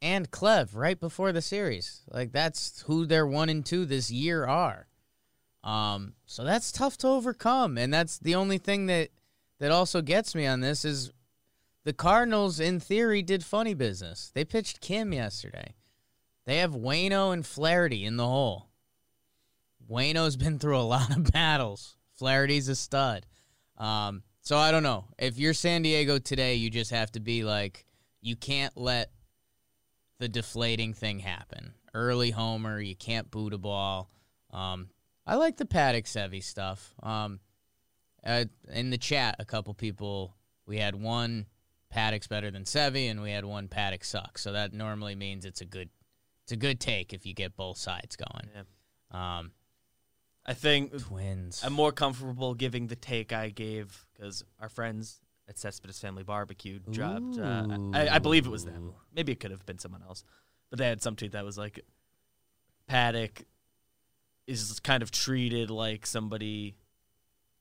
and 0.01 0.31
Clev 0.31 0.75
right 0.75 0.99
before 0.99 1.31
the 1.31 1.41
series. 1.41 2.01
Like 2.11 2.31
that's 2.31 2.81
who 2.87 3.05
their 3.05 3.27
one 3.27 3.49
and 3.49 3.65
two 3.65 3.85
this 3.85 4.09
year 4.09 4.45
are. 4.45 4.87
Um, 5.63 6.13
so 6.25 6.43
that's 6.43 6.71
tough 6.71 6.97
to 6.99 7.07
overcome, 7.07 7.77
and 7.77 7.93
that's 7.93 8.17
the 8.17 8.35
only 8.35 8.57
thing 8.57 8.85
that 8.85 9.09
that 9.59 9.71
also 9.71 10.01
gets 10.01 10.33
me 10.33 10.47
on 10.47 10.61
this 10.61 10.85
is 10.85 11.11
the 11.83 11.93
Cardinals, 11.93 12.59
in 12.59 12.79
theory, 12.79 13.21
did 13.21 13.43
funny 13.43 13.73
business. 13.73 14.31
They 14.33 14.45
pitched 14.45 14.81
Kim 14.81 15.11
yesterday. 15.11 15.75
They 16.45 16.57
have 16.57 16.71
Wayno 16.71 17.33
and 17.33 17.45
Flaherty 17.45 18.05
in 18.05 18.17
the 18.17 18.27
hole. 18.27 18.69
Wayno's 19.89 20.37
been 20.37 20.59
through 20.59 20.77
a 20.77 20.81
lot 20.83 21.15
of 21.15 21.31
battles. 21.31 21.97
Flaherty's 22.15 22.69
a 22.69 22.75
stud. 22.75 23.25
Um, 23.77 24.23
so 24.41 24.57
I 24.57 24.71
don't 24.71 24.83
know. 24.83 25.05
If 25.17 25.37
you're 25.37 25.53
San 25.53 25.81
Diego 25.81 26.19
today, 26.19 26.55
you 26.55 26.69
just 26.69 26.91
have 26.91 27.11
to 27.13 27.19
be 27.19 27.43
like, 27.43 27.85
you 28.21 28.35
can't 28.35 28.75
let 28.75 29.11
the 30.19 30.27
deflating 30.27 30.93
thing 30.93 31.19
happen. 31.19 31.73
Early 31.93 32.31
homer, 32.31 32.79
you 32.79 32.95
can't 32.95 33.31
boot 33.31 33.53
a 33.53 33.57
ball. 33.57 34.09
Um, 34.51 34.89
I 35.29 35.35
like 35.35 35.57
the 35.57 35.65
Paddack 35.65 36.05
Sevy 36.05 36.43
stuff. 36.43 36.95
Um, 37.03 37.39
uh, 38.25 38.45
in 38.73 38.89
the 38.89 38.97
chat, 38.97 39.35
a 39.37 39.45
couple 39.45 39.75
people, 39.75 40.35
we 40.65 40.77
had 40.77 40.95
one 40.95 41.45
Paddack's 41.93 42.27
better 42.27 42.49
than 42.49 42.63
Sevy, 42.63 43.11
and 43.11 43.21
we 43.21 43.29
had 43.29 43.45
one 43.45 43.67
Paddack 43.67 44.03
sucks. 44.03 44.41
So 44.41 44.53
that 44.53 44.73
normally 44.73 45.13
means 45.13 45.45
it's 45.45 45.61
a 45.61 45.65
good, 45.65 45.89
it's 46.43 46.51
a 46.51 46.55
good 46.55 46.79
take 46.79 47.13
if 47.13 47.27
you 47.27 47.35
get 47.35 47.55
both 47.55 47.77
sides 47.77 48.15
going. 48.15 48.49
Yeah. 48.55 49.37
Um, 49.37 49.51
I 50.47 50.55
think 50.55 50.99
twins. 50.99 51.61
I'm 51.63 51.73
more 51.73 51.91
comfortable 51.91 52.55
giving 52.55 52.87
the 52.87 52.95
take 52.95 53.31
I 53.31 53.49
gave 53.49 54.07
because 54.13 54.43
our 54.59 54.67
friends 54.67 55.21
at 55.47 55.59
Cespedes 55.59 55.99
Family 55.99 56.23
Barbecue 56.23 56.79
dropped. 56.79 57.37
Uh, 57.37 57.67
I, 57.93 58.09
I, 58.13 58.19
believe 58.19 58.47
it 58.47 58.49
was 58.49 58.65
them. 58.65 58.93
Maybe 59.13 59.31
it 59.31 59.39
could 59.39 59.51
have 59.51 59.63
been 59.67 59.77
someone 59.77 60.01
else, 60.01 60.23
but 60.71 60.79
they 60.79 60.87
had 60.87 61.03
some 61.03 61.15
tweet 61.15 61.33
that 61.33 61.45
was 61.45 61.57
like, 61.57 61.85
Paddack 62.89 63.43
is 64.49 64.79
kind 64.79 65.03
of 65.03 65.11
treated 65.11 65.69
like 65.69 66.05
somebody 66.05 66.75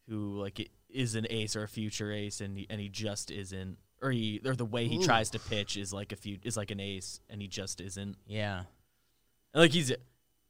who 0.09 0.41
like 0.41 0.71
is 0.89 1.15
an 1.15 1.27
ace 1.31 1.55
or 1.55 1.63
a 1.63 1.69
future 1.69 2.13
ace, 2.13 2.41
and 2.41 2.59
he, 2.59 2.67
and 2.71 2.81
he 2.81 2.89
just 2.89 3.31
isn't 3.31 3.77
or 4.01 4.11
he 4.11 4.41
or 4.45 4.55
the 4.55 4.65
way 4.65 4.87
he 4.87 4.97
Ooh. 4.97 5.03
tries 5.03 5.31
to 5.31 5.39
pitch 5.39 5.77
is 5.77 5.93
like 5.93 6.13
a 6.13 6.17
few 6.17 6.39
is 6.43 6.57
like 6.57 6.71
an 6.71 6.81
ace, 6.81 7.21
and 7.29 7.43
he 7.43 7.49
just 7.49 7.81
isn't. 7.81 8.17
Yeah, 8.27 8.63
and 9.53 9.63
like 9.63 9.73
he's 9.73 9.93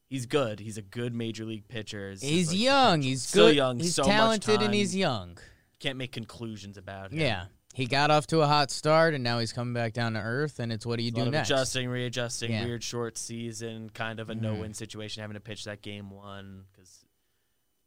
he's 0.08 0.26
good. 0.26 0.60
He's 0.60 0.78
a 0.78 0.82
good 0.82 1.14
major 1.14 1.44
league 1.44 1.68
pitcher. 1.68 2.10
He's, 2.10 2.22
he's 2.22 2.48
like, 2.48 2.58
young. 2.58 3.02
He's 3.02 3.22
still 3.22 3.48
good. 3.48 3.56
young. 3.56 3.78
He's 3.78 3.94
so 3.94 4.04
talented 4.04 4.62
and 4.62 4.74
he's 4.74 4.94
young. 4.94 5.38
Can't 5.80 5.96
make 5.96 6.12
conclusions 6.12 6.76
about 6.76 7.12
him. 7.12 7.20
Yeah. 7.20 7.44
He 7.78 7.86
got 7.86 8.10
off 8.10 8.26
to 8.26 8.40
a 8.40 8.46
hot 8.48 8.72
start 8.72 9.14
and 9.14 9.22
now 9.22 9.38
he's 9.38 9.52
coming 9.52 9.72
back 9.72 9.92
down 9.92 10.14
to 10.14 10.18
earth. 10.18 10.58
And 10.58 10.72
it's 10.72 10.84
what 10.84 10.98
do 10.98 11.04
you 11.04 11.12
do 11.12 11.30
next? 11.30 11.48
Adjusting, 11.48 11.88
readjusting, 11.88 12.50
yeah. 12.50 12.64
weird 12.64 12.82
short 12.82 13.16
season, 13.16 13.88
kind 13.94 14.18
of 14.18 14.30
a 14.30 14.34
mm. 14.34 14.40
no-win 14.40 14.74
situation, 14.74 15.20
having 15.20 15.34
to 15.34 15.40
pitch 15.40 15.62
that 15.66 15.80
game 15.80 16.10
one 16.10 16.64
because 16.72 17.04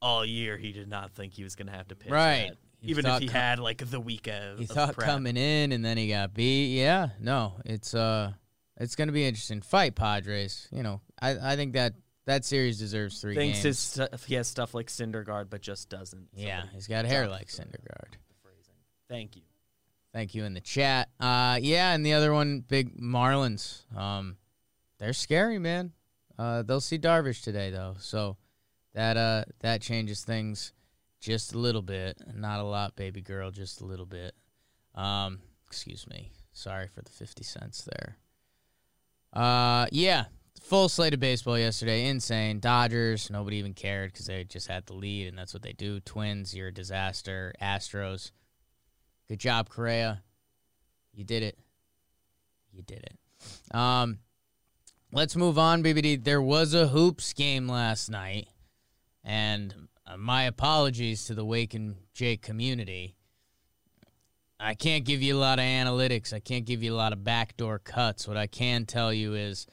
all 0.01 0.25
year 0.25 0.55
he 0.55 0.71
did 0.71 0.87
not 0.87 1.11
think 1.11 1.33
he 1.33 1.43
was 1.43 1.57
going 1.57 1.67
to 1.67 1.73
have 1.73 1.89
to 1.89 1.97
pitch. 1.97 2.09
Right. 2.09 2.51
That 2.51 2.57
even 2.89 3.05
if 3.05 3.19
he 3.19 3.27
com- 3.27 3.35
had 3.35 3.59
like 3.59 3.89
the 3.89 3.99
weekend. 3.99 4.59
He 4.59 4.65
thought 4.65 4.95
prep. 4.95 5.09
coming 5.09 5.35
in 5.35 5.73
and 5.73 5.83
then 5.83 5.97
he 5.97 6.07
got 6.07 6.33
beat. 6.33 6.73
Yeah, 6.73 7.09
no, 7.19 7.55
it's 7.65 7.93
uh, 7.93 8.31
it's 8.77 8.95
gonna 8.95 9.11
be 9.11 9.27
interesting 9.27 9.61
fight, 9.61 9.95
Padres. 9.95 10.69
You 10.71 10.83
know, 10.83 11.01
I 11.21 11.51
I 11.51 11.55
think 11.57 11.73
that 11.73 11.95
that 12.27 12.45
series 12.45 12.79
deserves 12.79 13.19
three 13.19 13.35
Thinks 13.35 13.61
games. 13.61 13.99
He 14.25 14.35
has 14.35 14.47
stuff 14.47 14.73
like 14.73 14.87
Syndergaard, 14.87 15.49
but 15.49 15.61
just 15.61 15.89
doesn't. 15.89 16.29
Yeah, 16.33 16.63
he's 16.73 16.87
got 16.87 17.03
hair 17.03 17.27
like 17.27 17.49
Syndergaard. 17.49 18.15
Thank 19.09 19.35
you. 19.35 19.41
Thank 20.13 20.35
you 20.35 20.43
in 20.43 20.53
the 20.53 20.61
chat. 20.61 21.09
Uh, 21.19 21.57
yeah, 21.61 21.93
and 21.93 22.05
the 22.05 22.13
other 22.13 22.33
one, 22.33 22.63
big 22.67 22.99
Marlins. 22.99 23.83
Um, 23.95 24.37
they're 24.99 25.13
scary, 25.13 25.57
man. 25.57 25.93
Uh, 26.37 26.63
they'll 26.63 26.81
see 26.81 26.97
Darvish 26.97 27.43
today 27.43 27.69
though, 27.69 27.95
so 27.99 28.37
that 28.93 29.15
uh 29.15 29.43
that 29.59 29.81
changes 29.81 30.23
things 30.23 30.73
just 31.21 31.53
a 31.53 31.57
little 31.57 31.83
bit, 31.83 32.19
not 32.35 32.59
a 32.59 32.63
lot, 32.63 32.95
baby 32.95 33.21
girl, 33.21 33.51
just 33.51 33.79
a 33.79 33.85
little 33.85 34.05
bit. 34.05 34.33
Um, 34.95 35.39
excuse 35.67 36.07
me. 36.07 36.31
Sorry 36.51 36.87
for 36.87 37.01
the 37.01 37.11
50 37.11 37.43
cents 37.43 37.87
there. 37.95 38.17
Uh, 39.31 39.87
yeah, 39.91 40.25
full 40.59 40.89
slate 40.89 41.13
of 41.13 41.19
baseball 41.19 41.57
yesterday. 41.57 42.07
Insane. 42.07 42.59
Dodgers, 42.59 43.29
nobody 43.29 43.57
even 43.57 43.73
cared 43.73 44.11
because 44.11 44.25
they 44.25 44.43
just 44.43 44.67
had 44.67 44.85
the 44.87 44.93
lead, 44.93 45.27
and 45.27 45.37
that's 45.37 45.53
what 45.53 45.63
they 45.63 45.73
do. 45.73 45.99
Twins, 46.01 46.53
you're 46.53 46.67
a 46.67 46.73
disaster. 46.73 47.53
Astros, 47.61 48.31
good 49.31 49.39
job, 49.39 49.69
Correa. 49.69 50.21
You 51.13 51.23
did 51.23 51.41
it. 51.41 51.57
You 52.73 52.83
did 52.83 52.99
it. 52.99 53.73
Um, 53.73 54.19
let's 55.13 55.37
move 55.37 55.57
on, 55.57 55.81
BBD. 55.81 56.21
There 56.21 56.41
was 56.41 56.73
a 56.73 56.89
hoops 56.89 57.31
game 57.31 57.65
last 57.65 58.09
night, 58.09 58.49
and 59.23 59.73
uh, 60.05 60.17
my 60.17 60.43
apologies 60.43 61.23
to 61.27 61.33
the 61.33 61.45
Wake 61.45 61.73
and 61.73 61.95
Jake 62.13 62.41
community. 62.41 63.15
I 64.59 64.73
can't 64.73 65.05
give 65.05 65.21
you 65.21 65.37
a 65.37 65.39
lot 65.39 65.59
of 65.59 65.63
analytics. 65.63 66.33
I 66.33 66.41
can't 66.41 66.65
give 66.65 66.83
you 66.83 66.93
a 66.93 66.97
lot 66.97 67.13
of 67.13 67.23
backdoor 67.23 67.79
cuts. 67.79 68.27
What 68.27 68.35
I 68.35 68.47
can 68.47 68.85
tell 68.85 69.13
you 69.13 69.33
is 69.35 69.65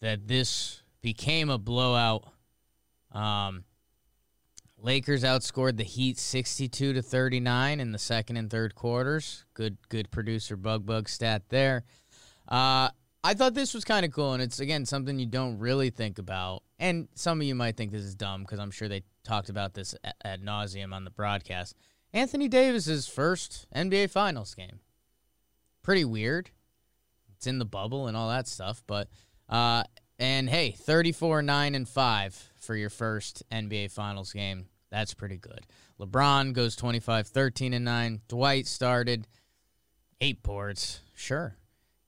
that 0.00 0.26
this 0.26 0.82
became 1.00 1.48
a 1.48 1.58
blowout 1.58 2.24
Um, 3.12 3.62
Lakers 4.80 5.24
outscored 5.24 5.76
the 5.76 5.84
Heat 5.84 6.18
62 6.18 6.92
to 6.92 7.02
39 7.02 7.80
in 7.80 7.92
the 7.92 7.98
second 7.98 8.36
and 8.36 8.48
third 8.48 8.74
quarters. 8.74 9.44
Good 9.54 9.76
good 9.88 10.10
producer 10.10 10.56
bug 10.56 10.86
bug 10.86 11.08
stat 11.08 11.42
there. 11.48 11.84
Uh, 12.46 12.90
I 13.24 13.34
thought 13.34 13.54
this 13.54 13.74
was 13.74 13.84
kind 13.84 14.06
of 14.06 14.12
cool, 14.12 14.34
and 14.34 14.42
it's 14.42 14.60
again 14.60 14.86
something 14.86 15.18
you 15.18 15.26
don't 15.26 15.58
really 15.58 15.90
think 15.90 16.18
about. 16.18 16.62
And 16.78 17.08
some 17.14 17.40
of 17.40 17.46
you 17.46 17.54
might 17.54 17.76
think 17.76 17.90
this 17.90 18.04
is 18.04 18.14
dumb 18.14 18.42
because 18.42 18.60
I'm 18.60 18.70
sure 18.70 18.88
they 18.88 19.02
talked 19.24 19.48
about 19.48 19.74
this 19.74 19.94
at, 20.24 20.42
nauseum 20.42 20.94
on 20.94 21.04
the 21.04 21.10
broadcast. 21.10 21.74
Anthony 22.12 22.48
Davis's 22.48 23.08
first 23.08 23.66
NBA 23.74 24.10
Finals 24.10 24.54
game. 24.54 24.80
Pretty 25.82 26.04
weird. 26.04 26.50
It's 27.36 27.46
in 27.46 27.58
the 27.58 27.64
bubble 27.64 28.06
and 28.06 28.16
all 28.16 28.28
that 28.28 28.46
stuff, 28.46 28.82
but 28.86 29.08
uh, 29.48 29.82
and 30.18 30.48
hey, 30.48 30.72
34 30.72 31.42
9 31.42 31.74
and 31.74 31.88
5 31.88 32.50
for 32.60 32.76
your 32.76 32.90
first 32.90 33.42
NBA 33.50 33.90
Finals 33.90 34.32
game. 34.32 34.66
That's 34.90 35.14
pretty 35.14 35.36
good. 35.36 35.66
LeBron 36.00 36.52
goes 36.52 36.76
25 36.76 37.28
13 37.28 37.74
and 37.74 37.84
9. 37.84 38.20
Dwight 38.28 38.66
started 38.66 39.26
eight 40.20 40.42
boards. 40.42 41.00
Sure. 41.14 41.56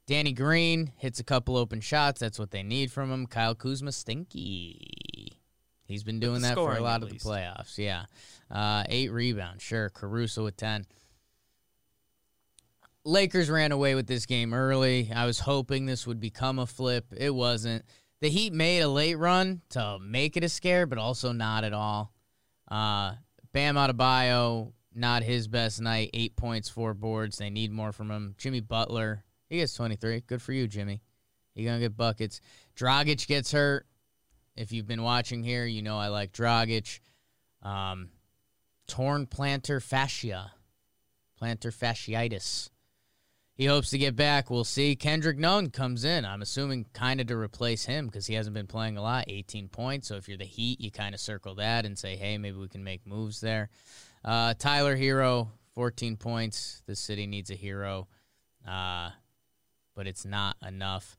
Danny 0.06 0.32
Green 0.32 0.92
hits 0.96 1.20
a 1.20 1.24
couple 1.24 1.56
open 1.56 1.80
shots. 1.80 2.20
That's 2.20 2.38
what 2.38 2.50
they 2.50 2.62
need 2.62 2.90
from 2.90 3.12
him. 3.12 3.26
Kyle 3.26 3.54
Kuzma 3.54 3.92
stinky. 3.92 5.36
He's 5.84 6.02
been 6.02 6.20
doing 6.20 6.42
that 6.42 6.54
for 6.54 6.76
a 6.76 6.80
lot 6.80 7.02
of 7.02 7.10
the 7.10 7.16
playoffs. 7.16 7.78
Yeah. 7.78 8.04
Uh, 8.50 8.84
eight 8.88 9.12
rebounds. 9.12 9.62
Sure. 9.62 9.88
Caruso 9.90 10.44
with 10.44 10.56
10. 10.56 10.86
Lakers 13.04 13.48
ran 13.48 13.72
away 13.72 13.94
with 13.94 14.06
this 14.06 14.26
game 14.26 14.52
early. 14.52 15.10
I 15.14 15.26
was 15.26 15.40
hoping 15.40 15.86
this 15.86 16.06
would 16.06 16.20
become 16.20 16.58
a 16.58 16.66
flip. 16.66 17.06
It 17.16 17.34
wasn't. 17.34 17.84
The 18.20 18.28
Heat 18.28 18.52
made 18.52 18.80
a 18.80 18.88
late 18.88 19.16
run 19.16 19.62
to 19.70 19.98
make 19.98 20.36
it 20.36 20.44
a 20.44 20.48
scare, 20.48 20.86
but 20.86 20.98
also 20.98 21.32
not 21.32 21.64
at 21.64 21.72
all. 21.72 22.12
Uh, 22.70 23.14
Bam 23.52 23.76
Adebayo, 23.76 24.72
not 24.94 25.22
his 25.22 25.48
best 25.48 25.80
night. 25.80 26.10
Eight 26.12 26.36
points, 26.36 26.68
four 26.68 26.92
boards. 26.92 27.38
They 27.38 27.50
need 27.50 27.72
more 27.72 27.92
from 27.92 28.10
him. 28.10 28.34
Jimmy 28.36 28.60
Butler, 28.60 29.24
he 29.48 29.56
gets 29.56 29.74
23. 29.74 30.20
Good 30.26 30.42
for 30.42 30.52
you, 30.52 30.68
Jimmy. 30.68 31.02
You're 31.54 31.70
going 31.70 31.80
to 31.80 31.84
get 31.84 31.96
buckets. 31.96 32.40
Dragic 32.76 33.26
gets 33.26 33.52
hurt. 33.52 33.86
If 34.54 34.72
you've 34.72 34.86
been 34.86 35.02
watching 35.02 35.42
here, 35.42 35.64
you 35.64 35.80
know 35.80 35.98
I 35.98 36.08
like 36.08 36.32
Dragic. 36.32 37.00
Um, 37.62 38.10
torn 38.86 39.26
plantar 39.26 39.82
fascia, 39.82 40.52
plantar 41.40 41.74
fasciitis. 41.74 42.68
He 43.60 43.66
hopes 43.66 43.90
to 43.90 43.98
get 43.98 44.16
back. 44.16 44.48
We'll 44.48 44.64
see. 44.64 44.96
Kendrick 44.96 45.36
Nunn 45.36 45.68
comes 45.68 46.02
in. 46.02 46.24
I'm 46.24 46.40
assuming 46.40 46.86
kind 46.94 47.20
of 47.20 47.26
to 47.26 47.36
replace 47.36 47.84
him 47.84 48.06
because 48.06 48.26
he 48.26 48.32
hasn't 48.32 48.54
been 48.54 48.66
playing 48.66 48.96
a 48.96 49.02
lot. 49.02 49.26
18 49.28 49.68
points. 49.68 50.08
So 50.08 50.14
if 50.14 50.28
you're 50.28 50.38
the 50.38 50.44
Heat, 50.44 50.80
you 50.80 50.90
kind 50.90 51.14
of 51.14 51.20
circle 51.20 51.56
that 51.56 51.84
and 51.84 51.98
say, 51.98 52.16
hey, 52.16 52.38
maybe 52.38 52.56
we 52.56 52.68
can 52.68 52.82
make 52.82 53.06
moves 53.06 53.42
there. 53.42 53.68
Uh, 54.24 54.54
Tyler 54.58 54.96
Herro, 54.96 55.48
14 55.74 56.16
points. 56.16 56.82
The 56.86 56.96
city 56.96 57.26
needs 57.26 57.50
a 57.50 57.54
hero, 57.54 58.08
uh, 58.66 59.10
but 59.94 60.06
it's 60.06 60.24
not 60.24 60.56
enough. 60.66 61.18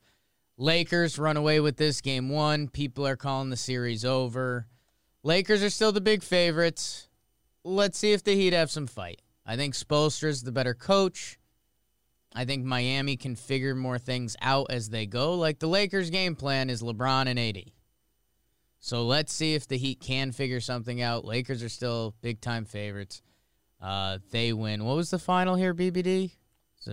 Lakers 0.58 1.20
run 1.20 1.36
away 1.36 1.60
with 1.60 1.76
this 1.76 2.00
game 2.00 2.28
one. 2.28 2.66
People 2.66 3.06
are 3.06 3.14
calling 3.14 3.50
the 3.50 3.56
series 3.56 4.04
over. 4.04 4.66
Lakers 5.22 5.62
are 5.62 5.70
still 5.70 5.92
the 5.92 6.00
big 6.00 6.24
favorites. 6.24 7.06
Let's 7.62 7.98
see 7.98 8.14
if 8.14 8.24
the 8.24 8.34
Heat 8.34 8.52
have 8.52 8.72
some 8.72 8.88
fight. 8.88 9.22
I 9.46 9.54
think 9.54 9.74
Spoelstra's 9.74 10.42
the 10.42 10.50
better 10.50 10.74
coach. 10.74 11.38
I 12.34 12.44
think 12.44 12.64
Miami 12.64 13.16
can 13.16 13.36
figure 13.36 13.74
more 13.74 13.98
things 13.98 14.36
out 14.40 14.68
as 14.70 14.88
they 14.88 15.06
go. 15.06 15.34
Like 15.34 15.58
the 15.58 15.66
Lakers' 15.68 16.10
game 16.10 16.34
plan 16.34 16.70
is 16.70 16.82
LeBron 16.82 17.26
and 17.26 17.38
AD. 17.38 17.72
So 18.78 19.04
let's 19.04 19.32
see 19.32 19.54
if 19.54 19.68
the 19.68 19.76
Heat 19.78 20.00
can 20.00 20.32
figure 20.32 20.60
something 20.60 21.00
out. 21.00 21.24
Lakers 21.24 21.62
are 21.62 21.68
still 21.68 22.14
big 22.20 22.40
time 22.40 22.64
favorites. 22.64 23.22
Uh, 23.80 24.18
they 24.30 24.52
win. 24.52 24.84
What 24.84 24.96
was 24.96 25.10
the 25.10 25.18
final 25.18 25.54
here, 25.56 25.74
BBD? 25.74 26.32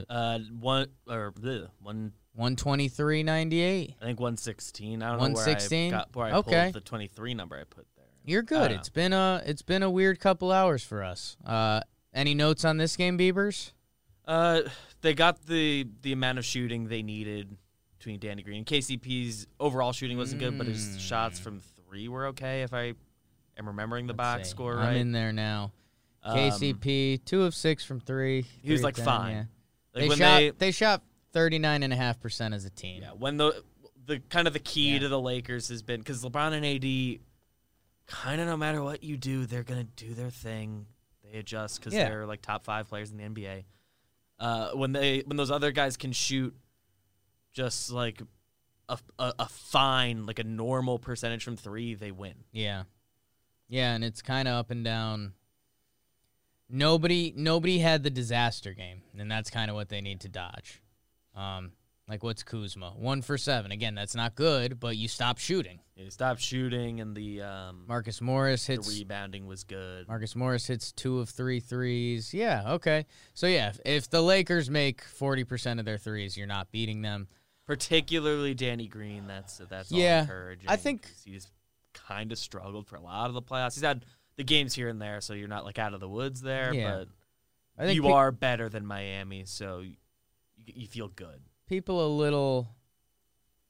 Uh, 0.09 0.39
one 0.59 0.87
or 1.07 1.31
bleh, 1.31 1.67
one. 1.81 2.13
123 2.35 3.23
98. 3.23 3.95
I 3.99 4.05
think 4.05 4.19
one 4.19 4.37
sixteen. 4.37 5.01
I 5.01 5.09
don't 5.09 5.17
know 5.17 5.21
116? 5.23 5.91
where 5.91 5.97
I 5.97 5.99
got 5.99 6.15
where 6.15 6.27
I 6.27 6.31
Okay. 6.37 6.71
the 6.71 6.79
twenty 6.79 7.07
three 7.07 7.33
number 7.33 7.57
I 7.57 7.63
put 7.63 7.85
there. 7.97 8.05
You're 8.23 8.43
good. 8.43 8.69
don't 8.69 8.77
It's 8.79 8.87
been 8.87 9.11
a 9.13 9.41
it's 9.45 9.63
been 9.63 9.83
a 9.83 9.89
weird 9.89 10.19
couple 10.19 10.51
hours 10.51 10.83
for 10.83 11.03
us. 11.03 11.35
Uh, 11.43 11.81
any 12.13 12.35
notes 12.35 12.63
on 12.63 12.77
this 12.77 12.95
game, 12.95 13.17
Beavers? 13.17 13.73
Uh, 14.29 14.61
they 15.01 15.13
got 15.13 15.45
the 15.47 15.87
the 16.03 16.11
amount 16.13 16.37
of 16.37 16.45
shooting 16.45 16.87
they 16.87 17.01
needed 17.01 17.57
between 17.97 18.19
Danny 18.19 18.43
Green. 18.43 18.57
And 18.59 18.65
KCP's 18.65 19.47
overall 19.59 19.91
shooting 19.91 20.17
wasn't 20.17 20.39
good, 20.39 20.57
but 20.57 20.67
his 20.67 20.87
Mm. 20.87 20.99
shots 20.99 21.39
from 21.39 21.59
three 21.59 22.07
were 22.07 22.27
okay. 22.27 22.61
If 22.61 22.73
I 22.73 22.93
am 23.57 23.67
remembering 23.67 24.05
the 24.07 24.13
box 24.13 24.37
Let's 24.39 24.49
see. 24.49 24.51
score 24.51 24.73
I'm 24.73 24.79
right, 24.85 24.95
in 24.97 25.11
there 25.11 25.31
now. 25.33 25.71
Um, 26.21 26.37
KCP, 26.37 27.25
two 27.25 27.43
of 27.43 27.55
six 27.55 27.83
from 27.83 27.99
three. 27.99 28.43
He 28.61 28.71
was, 28.71 28.81
three 28.81 28.83
like, 28.85 28.97
of 28.99 29.03
10, 29.03 29.05
fine. 29.05 29.31
yeah. 29.31 29.37
like 29.39 29.47
they 30.03 30.07
when 30.09 30.17
shot 30.19 30.37
they 30.37 30.49
they 30.51 30.71
shot 30.71 31.01
39.5% 31.33 32.53
as 32.53 32.65
a 32.65 32.69
team. 32.69 33.01
yeah 33.01 33.11
when 33.11 33.37
the 33.37 33.63
the 34.05 34.19
kind 34.29 34.47
of 34.47 34.53
the 34.53 34.59
key 34.59 34.93
Yeah. 34.93 34.99
to 34.99 35.07
the 35.09 35.19
Lakers 35.19 35.69
has 35.69 35.81
been 35.81 36.01
because 36.01 36.23
LeBron 36.23 36.53
and 36.53 36.65
AD 36.65 37.19
kind 38.07 38.41
of 38.41 38.47
no 38.47 38.57
matter 38.57 38.81
what 38.83 39.03
you 39.03 39.17
do, 39.17 39.45
they're 39.45 39.63
gonna 39.63 39.83
do 39.83 40.13
their 40.13 40.29
thing. 40.29 40.85
They 41.23 41.39
adjust 41.39 41.79
because 41.79 41.93
Yeah. 41.93 42.09
they're 42.09 42.25
like 42.25 42.41
top 42.41 42.63
five 42.63 42.87
players 42.89 43.11
in 43.11 43.17
the 43.17 43.23
NBA. 43.23 43.63
Uh, 44.39 44.71
when 44.71 44.93
they 44.93 45.19
when 45.25 45.37
those 45.37 45.51
other 45.51 45.71
guys 45.71 45.97
can 45.97 46.11
shoot 46.11 46.55
just 47.51 47.91
like 47.91 48.21
a, 48.87 48.97
a, 49.17 49.33
a 49.39 49.47
fine 49.47 50.25
like 50.25 50.39
a 50.39 50.43
normal 50.43 50.97
percentage 50.99 51.43
from 51.43 51.57
three, 51.57 51.95
they 51.95 52.11
win. 52.11 52.35
Yeah. 52.51 52.83
Yeah, 53.67 53.93
and 53.93 54.03
it's 54.03 54.21
kind 54.21 54.47
of 54.47 54.55
up 54.55 54.71
and 54.71 54.83
down. 54.83 55.33
Nobody 56.69 57.33
nobody 57.35 57.79
had 57.79 58.03
the 58.03 58.09
disaster 58.09 58.73
game, 58.73 59.01
and 59.17 59.29
that's 59.29 59.49
kind 59.49 59.69
of 59.69 59.75
what 59.75 59.89
they 59.89 60.01
need 60.01 60.21
to 60.21 60.29
dodge. 60.29 60.81
Um, 61.35 61.71
like 62.09 62.23
what's 62.23 62.43
Kuzma? 62.43 62.91
1 62.95 63.21
for 63.21 63.37
7. 63.37 63.71
Again, 63.71 63.93
that's 63.95 64.15
not 64.15 64.35
good, 64.35 64.79
but 64.79 64.97
you 64.97 65.07
stop 65.07 65.37
shooting. 65.37 65.79
They 65.95 66.09
stopped 66.09 66.41
shooting 66.41 66.99
and 67.01 67.15
the 67.15 67.41
um 67.41 67.83
Marcus 67.87 68.19
Morris 68.21 68.65
the 68.65 68.73
hits 68.73 68.89
rebounding 68.97 69.45
was 69.45 69.63
good. 69.63 70.07
Marcus 70.07 70.35
Morris 70.35 70.65
hits 70.67 70.91
2 70.93 71.19
of 71.19 71.29
three 71.29 71.59
threes. 71.59 72.33
Yeah, 72.33 72.73
okay. 72.73 73.05
So 73.33 73.47
yeah, 73.47 73.69
if, 73.69 73.79
if 73.85 74.09
the 74.09 74.21
Lakers 74.21 74.69
make 74.69 75.03
40% 75.03 75.79
of 75.79 75.85
their 75.85 75.97
threes, 75.97 76.35
you're 76.37 76.47
not 76.47 76.71
beating 76.71 77.01
them. 77.01 77.27
Particularly 77.67 78.55
Danny 78.55 78.87
Green. 78.87 79.27
That's 79.27 79.57
that's 79.69 79.91
all 79.91 79.99
Yeah, 79.99 80.21
encouraging. 80.21 80.69
I 80.69 80.75
think- 80.75 81.07
he's 81.23 81.51
kind 81.93 82.31
of 82.31 82.37
struggled 82.39 82.87
for 82.87 82.95
a 82.95 83.01
lot 83.01 83.27
of 83.27 83.33
the 83.33 83.41
playoffs. 83.41 83.75
He's 83.75 83.83
had 83.83 84.05
the 84.37 84.43
games 84.43 84.73
here 84.73 84.87
and 84.87 85.01
there, 85.01 85.21
so 85.21 85.33
you're 85.33 85.47
not 85.47 85.65
like 85.65 85.77
out 85.77 85.93
of 85.93 85.99
the 85.99 86.09
woods 86.09 86.41
there. 86.41 86.73
Yeah. 86.73 86.91
But 86.91 87.07
I 87.77 87.85
think 87.85 87.95
you 87.95 88.03
pe- 88.03 88.11
are 88.11 88.31
better 88.31 88.69
than 88.69 88.85
Miami, 88.85 89.43
so 89.45 89.79
you, 89.81 89.95
you 90.57 90.87
feel 90.87 91.09
good. 91.09 91.41
People 91.69 92.05
a 92.05 92.11
little 92.13 92.67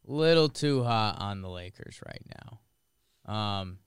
little 0.05 0.49
too 0.49 0.83
hot 0.83 1.17
on 1.19 1.41
the 1.41 1.49
Lakers 1.49 1.99
right 2.05 2.23
now. 3.27 3.31
Um 3.33 3.77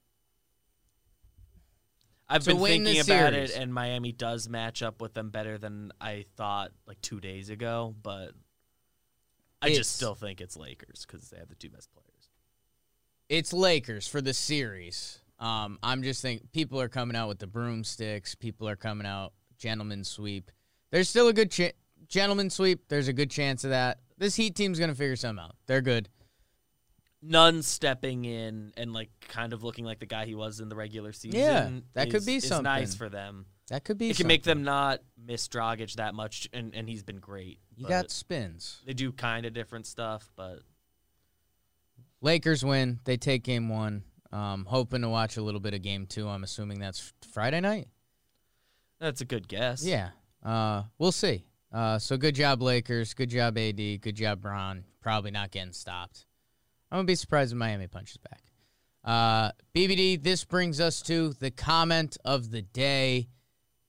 I've 2.28 2.44
been 2.46 2.58
thinking 2.60 2.98
about 3.00 3.32
series. 3.34 3.50
it, 3.50 3.56
and 3.58 3.74
Miami 3.74 4.10
does 4.12 4.48
match 4.48 4.82
up 4.82 5.02
with 5.02 5.12
them 5.12 5.30
better 5.30 5.58
than 5.58 5.92
I 6.00 6.24
thought 6.36 6.72
like 6.86 7.00
two 7.02 7.20
days 7.20 7.50
ago. 7.50 7.94
But 8.02 8.32
I 9.60 9.66
It's- 9.66 9.78
just 9.78 9.96
still 9.96 10.14
think 10.14 10.40
it's 10.40 10.56
Lakers 10.56 11.04
because 11.06 11.28
they 11.28 11.38
have 11.38 11.48
the 11.48 11.54
two 11.56 11.68
best 11.70 11.92
players. 11.92 12.08
it's 13.28 13.52
Lakers 13.52 14.06
for 14.08 14.20
the 14.20 14.32
series. 14.34 15.18
Um, 15.38 15.78
I'm 15.82 16.02
just 16.02 16.22
thinking 16.22 16.48
people 16.52 16.80
are 16.80 16.88
coming 16.88 17.16
out 17.16 17.28
with 17.28 17.38
the 17.38 17.46
broomsticks. 17.46 18.34
People 18.34 18.68
are 18.68 18.76
coming 18.76 19.06
out 19.06 19.32
gentlemen 19.58 20.04
sweep. 20.04 20.50
There's 20.90 21.08
still 21.08 21.28
a 21.28 21.32
good 21.32 21.50
ch- 21.50 21.72
gentleman 22.12 22.50
sweep. 22.50 22.88
There's 22.88 23.08
a 23.08 23.12
good 23.12 23.30
chance 23.30 23.64
of 23.64 23.70
that. 23.70 23.98
This 24.18 24.36
Heat 24.36 24.54
team's 24.54 24.78
gonna 24.78 24.94
figure 24.94 25.16
something 25.16 25.42
out. 25.42 25.56
They're 25.66 25.80
good. 25.80 26.08
Nunn 27.22 27.62
stepping 27.62 28.24
in 28.24 28.72
and 28.76 28.92
like 28.92 29.08
kind 29.28 29.52
of 29.52 29.62
looking 29.64 29.84
like 29.84 29.98
the 30.00 30.06
guy 30.06 30.26
he 30.26 30.34
was 30.34 30.60
in 30.60 30.68
the 30.68 30.76
regular 30.76 31.12
season. 31.12 31.40
Yeah, 31.40 31.70
that 31.94 32.06
could 32.10 32.16
is- 32.20 32.26
be 32.26 32.36
is 32.36 32.50
nice 32.60 32.94
for 32.94 33.08
them. 33.08 33.46
That 33.68 33.84
could 33.84 33.96
be. 33.96 34.10
It 34.10 34.16
can 34.16 34.26
make 34.26 34.42
them 34.42 34.64
not 34.64 35.00
miss 35.16 35.48
Dragic 35.48 35.94
that 35.94 36.14
much, 36.14 36.48
and, 36.52 36.74
and 36.74 36.86
he's 36.88 37.02
been 37.02 37.20
great. 37.20 37.58
You 37.74 37.86
got 37.86 38.10
spins. 38.10 38.82
they 38.84 38.92
do 38.92 39.12
kind 39.12 39.46
of 39.46 39.54
different 39.54 39.86
stuff, 39.86 40.30
but 40.36 40.58
Lakers 42.20 42.64
win. 42.64 43.00
They 43.04 43.16
take 43.16 43.44
game 43.44 43.68
one. 43.68 44.02
Um, 44.30 44.66
hoping 44.66 45.02
to 45.02 45.08
watch 45.08 45.36
a 45.36 45.42
little 45.42 45.60
bit 45.60 45.74
of 45.74 45.80
game 45.82 46.06
two. 46.06 46.28
I'm 46.28 46.42
assuming 46.42 46.80
that's 46.80 47.12
Friday 47.32 47.60
night. 47.60 47.88
that's 48.98 49.20
a 49.20 49.24
good 49.24 49.46
guess. 49.48 49.84
Yeah. 49.84 50.10
Uh, 50.42 50.82
we'll 50.98 51.12
see. 51.12 51.44
Uh, 51.72 51.98
so 51.98 52.16
good 52.16 52.34
job, 52.34 52.60
Lakers. 52.60 53.14
Good 53.14 53.30
job, 53.30 53.56
AD. 53.56 53.76
Good 53.76 54.14
job, 54.14 54.42
Braun. 54.42 54.84
Probably 55.00 55.30
not 55.30 55.50
getting 55.50 55.72
stopped. 55.72 56.26
I'm 56.90 56.98
gonna 56.98 57.06
be 57.06 57.14
surprised 57.14 57.52
if 57.52 57.58
Miami 57.58 57.86
punches 57.86 58.18
back. 58.18 58.42
Uh, 59.04 59.52
BBD. 59.74 60.22
This 60.22 60.44
brings 60.44 60.80
us 60.80 61.00
to 61.02 61.32
the 61.32 61.50
comment 61.50 62.18
of 62.24 62.50
the 62.50 62.62
day. 62.62 63.28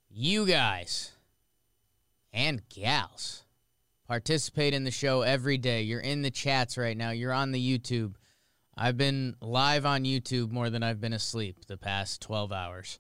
You 0.10 0.46
guys 0.46 1.12
and 2.32 2.62
gals 2.70 3.44
participate 4.08 4.74
in 4.74 4.84
the 4.84 4.92
show 4.92 5.22
every 5.22 5.58
day. 5.58 5.82
You're 5.82 6.00
in 6.00 6.22
the 6.22 6.32
chats 6.32 6.78
right 6.78 6.96
now. 6.96 7.12
You're 7.12 7.34
on 7.34 7.52
the 7.52 7.80
YouTube. 7.80 8.16
I've 8.76 8.98
been 8.98 9.36
live 9.42 9.86
on 9.86 10.04
YouTube 10.04 10.52
more 10.52 10.70
than 10.70 10.82
I've 10.82 11.02
been 11.02 11.14
asleep 11.14 11.66
the 11.68 11.78
past 11.78 12.22
12 12.22 12.52
hours. 12.52 13.00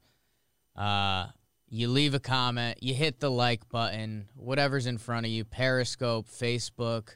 Uh, 0.76 1.28
you 1.74 1.88
leave 1.88 2.14
a 2.14 2.20
comment, 2.20 2.84
you 2.84 2.94
hit 2.94 3.20
the 3.20 3.32
like 3.32 3.68
button, 3.68 4.30
whatever's 4.36 4.86
in 4.86 5.00
front 5.00 5.26
of 5.26 5.32
you, 5.32 5.44
Periscope, 5.44 6.28
Facebook, 6.28 7.16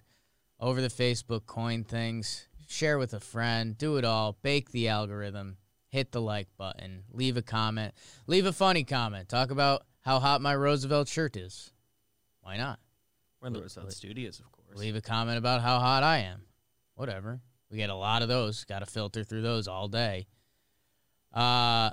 over 0.60 0.82
the 0.82 0.88
Facebook 0.88 1.46
coin 1.46 1.84
things, 1.84 2.48
share 2.68 2.98
with 2.98 3.14
a 3.14 3.20
friend, 3.20 3.78
do 3.78 3.98
it 3.98 4.04
all, 4.04 4.36
bake 4.42 4.72
the 4.72 4.88
algorithm, 4.88 5.58
hit 5.90 6.12
the 6.12 6.20
like 6.20 6.48
button, 6.58 7.04
leave 7.12 7.38
a 7.38 7.44
comment, 7.44 7.94
leave 8.26 8.48
a 8.48 8.52
funny 8.52 8.84
comment, 8.84 9.30
talk 9.30 9.52
about 9.52 9.84
how 10.02 10.20
hot 10.20 10.42
my 10.42 10.56
Roosevelt 10.56 11.08
shirt 11.08 11.38
is. 11.38 11.72
Why 12.42 12.58
not? 12.58 12.80
We're 13.40 13.50
in 13.50 13.54
the 13.54 13.62
Roosevelt 13.62 13.94
Studios, 13.94 14.40
of 14.40 14.52
course. 14.52 14.80
Leave 14.80 14.96
a 14.96 15.02
comment 15.02 15.38
about 15.38 15.62
how 15.62 15.78
hot 15.78 16.02
I 16.02 16.20
am. 16.20 16.42
Whatever. 16.96 17.42
We 17.70 17.78
get 17.78 17.92
a 17.92 17.96
lot 17.96 18.24
of 18.24 18.28
those. 18.28 18.64
Got 18.64 18.80
to 18.80 18.88
filter 18.88 19.24
through 19.24 19.44
those 19.44 19.68
all 19.68 19.88
day. 19.88 20.26
Uh, 21.32 21.92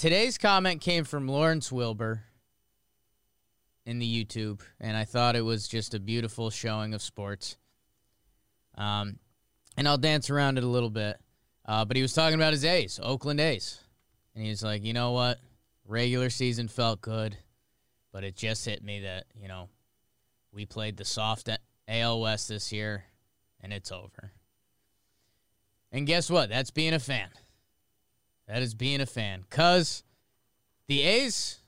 today's 0.00 0.38
comment 0.38 0.80
came 0.80 1.04
from 1.04 1.28
Lawrence 1.28 1.70
Wilbur 1.70 2.22
in 3.84 3.98
the 3.98 4.24
YouTube, 4.24 4.62
and 4.80 4.96
I 4.96 5.04
thought 5.04 5.36
it 5.36 5.42
was 5.42 5.68
just 5.68 5.92
a 5.92 6.00
beautiful 6.00 6.48
showing 6.48 6.94
of 6.94 7.02
sports. 7.02 7.58
Um, 8.78 9.18
and 9.76 9.86
I'll 9.86 9.98
dance 9.98 10.30
around 10.30 10.56
it 10.56 10.64
a 10.64 10.68
little 10.68 10.88
bit. 10.88 11.18
Uh, 11.66 11.84
but 11.84 11.96
he 11.96 12.02
was 12.02 12.14
talking 12.14 12.34
about 12.34 12.54
his 12.54 12.64
A's, 12.64 12.98
Oakland 13.02 13.40
A's, 13.40 13.78
and 14.34 14.42
he 14.42 14.48
was 14.48 14.62
like, 14.62 14.82
you 14.86 14.94
know 14.94 15.12
what? 15.12 15.38
Regular 15.86 16.30
season 16.30 16.68
felt 16.68 17.02
good, 17.02 17.36
but 18.10 18.24
it 18.24 18.34
just 18.34 18.64
hit 18.64 18.82
me 18.82 19.00
that 19.00 19.26
you 19.34 19.48
know 19.48 19.68
we 20.50 20.64
played 20.64 20.96
the 20.96 21.04
soft 21.04 21.50
AL 21.88 22.20
West 22.22 22.48
this 22.48 22.72
year, 22.72 23.04
and 23.60 23.70
it's 23.70 23.92
over. 23.92 24.32
And 25.92 26.06
guess 26.06 26.30
what? 26.30 26.48
That's 26.48 26.70
being 26.70 26.94
a 26.94 26.98
fan. 26.98 27.28
That 28.50 28.62
is 28.62 28.74
being 28.74 29.00
a 29.00 29.06
fan. 29.06 29.44
Because 29.48 30.02
the 30.88 31.02
A's, 31.02 31.60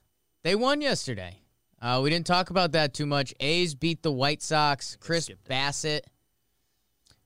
they 0.43 0.57
won 0.57 0.81
yesterday. 0.81 1.39
Uh, 1.81 2.01
we 2.03 2.11
didn't 2.11 2.27
talk 2.27 2.51
about 2.51 2.73
that 2.73 2.93
too 2.93 3.07
much. 3.07 3.33
A's 3.39 3.77
beat 3.77 4.03
the 4.03 4.11
White 4.11 4.43
Sox. 4.43 4.97
Chris. 5.01 5.31
Bassitt. 5.49 6.01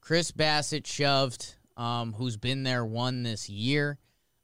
Chris 0.03 0.31
Bassitt 0.31 0.87
shoved, 0.87 1.57
um, 1.77 2.12
who's 2.12 2.37
been 2.37 2.64
there, 2.64 2.85
won 2.85 3.23
this 3.23 3.49
year. 3.49 3.99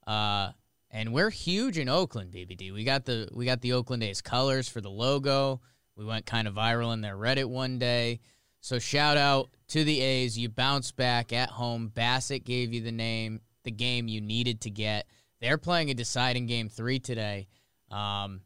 Uh, 0.06 0.52
and 0.90 1.12
we're 1.12 1.30
huge 1.30 1.76
in 1.76 1.90
Oakland, 1.90 2.32
BBD. 2.32 2.72
We 2.72 2.82
got 2.82 3.04
the 3.04 3.28
we 3.32 3.44
got 3.44 3.60
the 3.60 3.74
Oakland 3.74 4.02
A's 4.02 4.22
colors 4.22 4.66
for 4.66 4.80
the 4.80 4.90
logo. 4.90 5.60
We 5.94 6.06
went 6.06 6.24
kind 6.24 6.48
of 6.48 6.54
viral 6.54 6.94
in 6.94 7.02
their 7.02 7.16
Reddit 7.16 7.44
one 7.44 7.78
day. 7.78 8.20
So 8.60 8.78
shout 8.78 9.18
out 9.18 9.50
to 9.68 9.84
the 9.84 10.00
A's. 10.00 10.38
You 10.38 10.48
bounced 10.48 10.96
back 10.96 11.34
at 11.34 11.50
home. 11.50 11.92
Bassitt 11.94 12.44
gave 12.44 12.72
you 12.72 12.80
the 12.80 12.92
name, 12.92 13.40
the 13.64 13.70
game 13.70 14.08
you 14.08 14.20
needed 14.20 14.62
to 14.62 14.70
get. 14.70 15.06
They're 15.40 15.58
playing 15.58 15.90
a 15.90 15.94
deciding 15.94 16.46
game 16.46 16.68
three 16.68 16.98
today. 16.98 17.48
Um, 17.90 18.42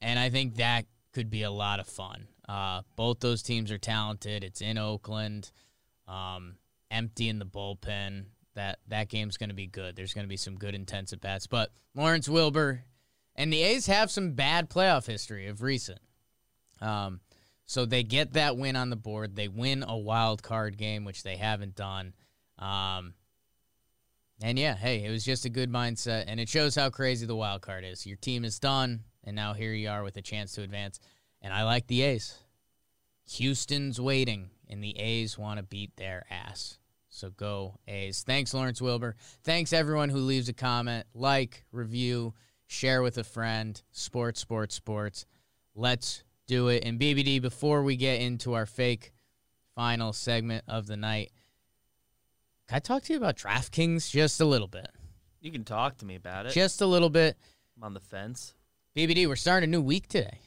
and 0.00 0.18
I 0.18 0.30
think 0.30 0.56
that 0.56 0.86
could 1.12 1.30
be 1.30 1.42
a 1.42 1.50
lot 1.50 1.80
of 1.80 1.86
fun. 1.86 2.26
Uh, 2.48 2.82
both 2.96 3.20
those 3.20 3.42
teams 3.42 3.70
are 3.70 3.78
talented. 3.78 4.42
It's 4.42 4.60
in 4.60 4.76
Oakland, 4.76 5.50
um, 6.08 6.56
empty 6.90 7.28
in 7.28 7.38
the 7.38 7.46
bullpen. 7.46 8.24
That 8.54 8.80
that 8.88 9.08
game's 9.08 9.36
going 9.36 9.50
to 9.50 9.54
be 9.54 9.68
good. 9.68 9.94
There's 9.94 10.12
going 10.12 10.24
to 10.24 10.28
be 10.28 10.36
some 10.36 10.56
good 10.56 10.74
intensive 10.74 11.20
bats. 11.20 11.46
But 11.46 11.70
Lawrence 11.94 12.28
Wilbur 12.28 12.82
and 13.36 13.52
the 13.52 13.62
A's 13.62 13.86
have 13.86 14.10
some 14.10 14.32
bad 14.32 14.68
playoff 14.68 15.06
history 15.06 15.46
of 15.46 15.62
recent. 15.62 16.00
Um, 16.80 17.20
so 17.66 17.86
they 17.86 18.02
get 18.02 18.32
that 18.32 18.56
win 18.56 18.74
on 18.74 18.90
the 18.90 18.96
board. 18.96 19.36
They 19.36 19.46
win 19.46 19.84
a 19.86 19.96
wild 19.96 20.42
card 20.42 20.76
game, 20.76 21.04
which 21.04 21.22
they 21.22 21.36
haven't 21.36 21.76
done. 21.76 22.14
Um, 22.58 23.14
and 24.42 24.58
yeah, 24.58 24.74
hey, 24.74 25.04
it 25.04 25.10
was 25.10 25.24
just 25.24 25.44
a 25.44 25.50
good 25.50 25.70
mindset, 25.70 26.24
and 26.26 26.40
it 26.40 26.48
shows 26.48 26.74
how 26.74 26.90
crazy 26.90 27.26
the 27.26 27.36
wild 27.36 27.62
card 27.62 27.84
is. 27.84 28.06
Your 28.06 28.16
team 28.16 28.44
is 28.44 28.58
done, 28.58 29.04
and 29.24 29.36
now 29.36 29.52
here 29.52 29.72
you 29.72 29.88
are 29.88 30.02
with 30.02 30.16
a 30.16 30.22
chance 30.22 30.52
to 30.52 30.62
advance. 30.62 30.98
And 31.42 31.52
I 31.52 31.64
like 31.64 31.86
the 31.86 32.02
A's. 32.02 32.38
Houston's 33.32 34.00
waiting, 34.00 34.50
and 34.68 34.82
the 34.82 34.98
A's 34.98 35.38
want 35.38 35.58
to 35.58 35.62
beat 35.62 35.96
their 35.96 36.24
ass. 36.30 36.78
So 37.08 37.30
go 37.30 37.78
A's. 37.86 38.22
Thanks, 38.22 38.54
Lawrence 38.54 38.80
Wilbur. 38.80 39.16
Thanks, 39.42 39.72
everyone 39.72 40.08
who 40.08 40.18
leaves 40.18 40.48
a 40.48 40.52
comment, 40.52 41.06
like, 41.14 41.64
review, 41.72 42.34
share 42.66 43.02
with 43.02 43.18
a 43.18 43.24
friend. 43.24 43.80
Sports, 43.90 44.40
sports, 44.40 44.74
sports. 44.74 45.26
Let's 45.74 46.24
do 46.46 46.68
it. 46.68 46.84
And 46.84 46.98
BBD, 46.98 47.42
before 47.42 47.82
we 47.82 47.96
get 47.96 48.20
into 48.20 48.54
our 48.54 48.66
fake 48.66 49.12
final 49.74 50.12
segment 50.12 50.64
of 50.66 50.86
the 50.86 50.96
night, 50.96 51.30
can 52.70 52.76
I 52.76 52.78
talk 52.78 53.02
to 53.02 53.12
you 53.12 53.16
about 53.16 53.36
DraftKings 53.36 54.08
just 54.08 54.40
a 54.40 54.44
little 54.44 54.68
bit? 54.68 54.92
You 55.40 55.50
can 55.50 55.64
talk 55.64 55.98
to 55.98 56.04
me 56.04 56.14
about 56.14 56.46
it. 56.46 56.52
Just 56.52 56.80
a 56.80 56.86
little 56.86 57.10
bit. 57.10 57.36
I'm 57.76 57.82
on 57.82 57.94
the 57.94 58.00
fence. 58.00 58.54
BBD, 58.96 59.26
we're 59.26 59.34
starting 59.34 59.68
a 59.68 59.72
new 59.72 59.82
week 59.82 60.06
today. 60.06 60.38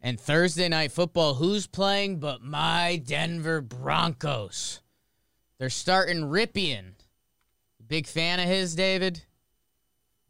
And 0.00 0.18
Thursday 0.18 0.68
night 0.68 0.90
football, 0.90 1.34
who's 1.34 1.68
playing 1.68 2.18
but 2.18 2.42
my 2.42 3.00
Denver 3.06 3.60
Broncos? 3.60 4.80
They're 5.60 5.70
starting 5.70 6.22
Rypien. 6.22 6.94
Big 7.86 8.08
fan 8.08 8.40
of 8.40 8.46
his, 8.46 8.74
David? 8.74 9.22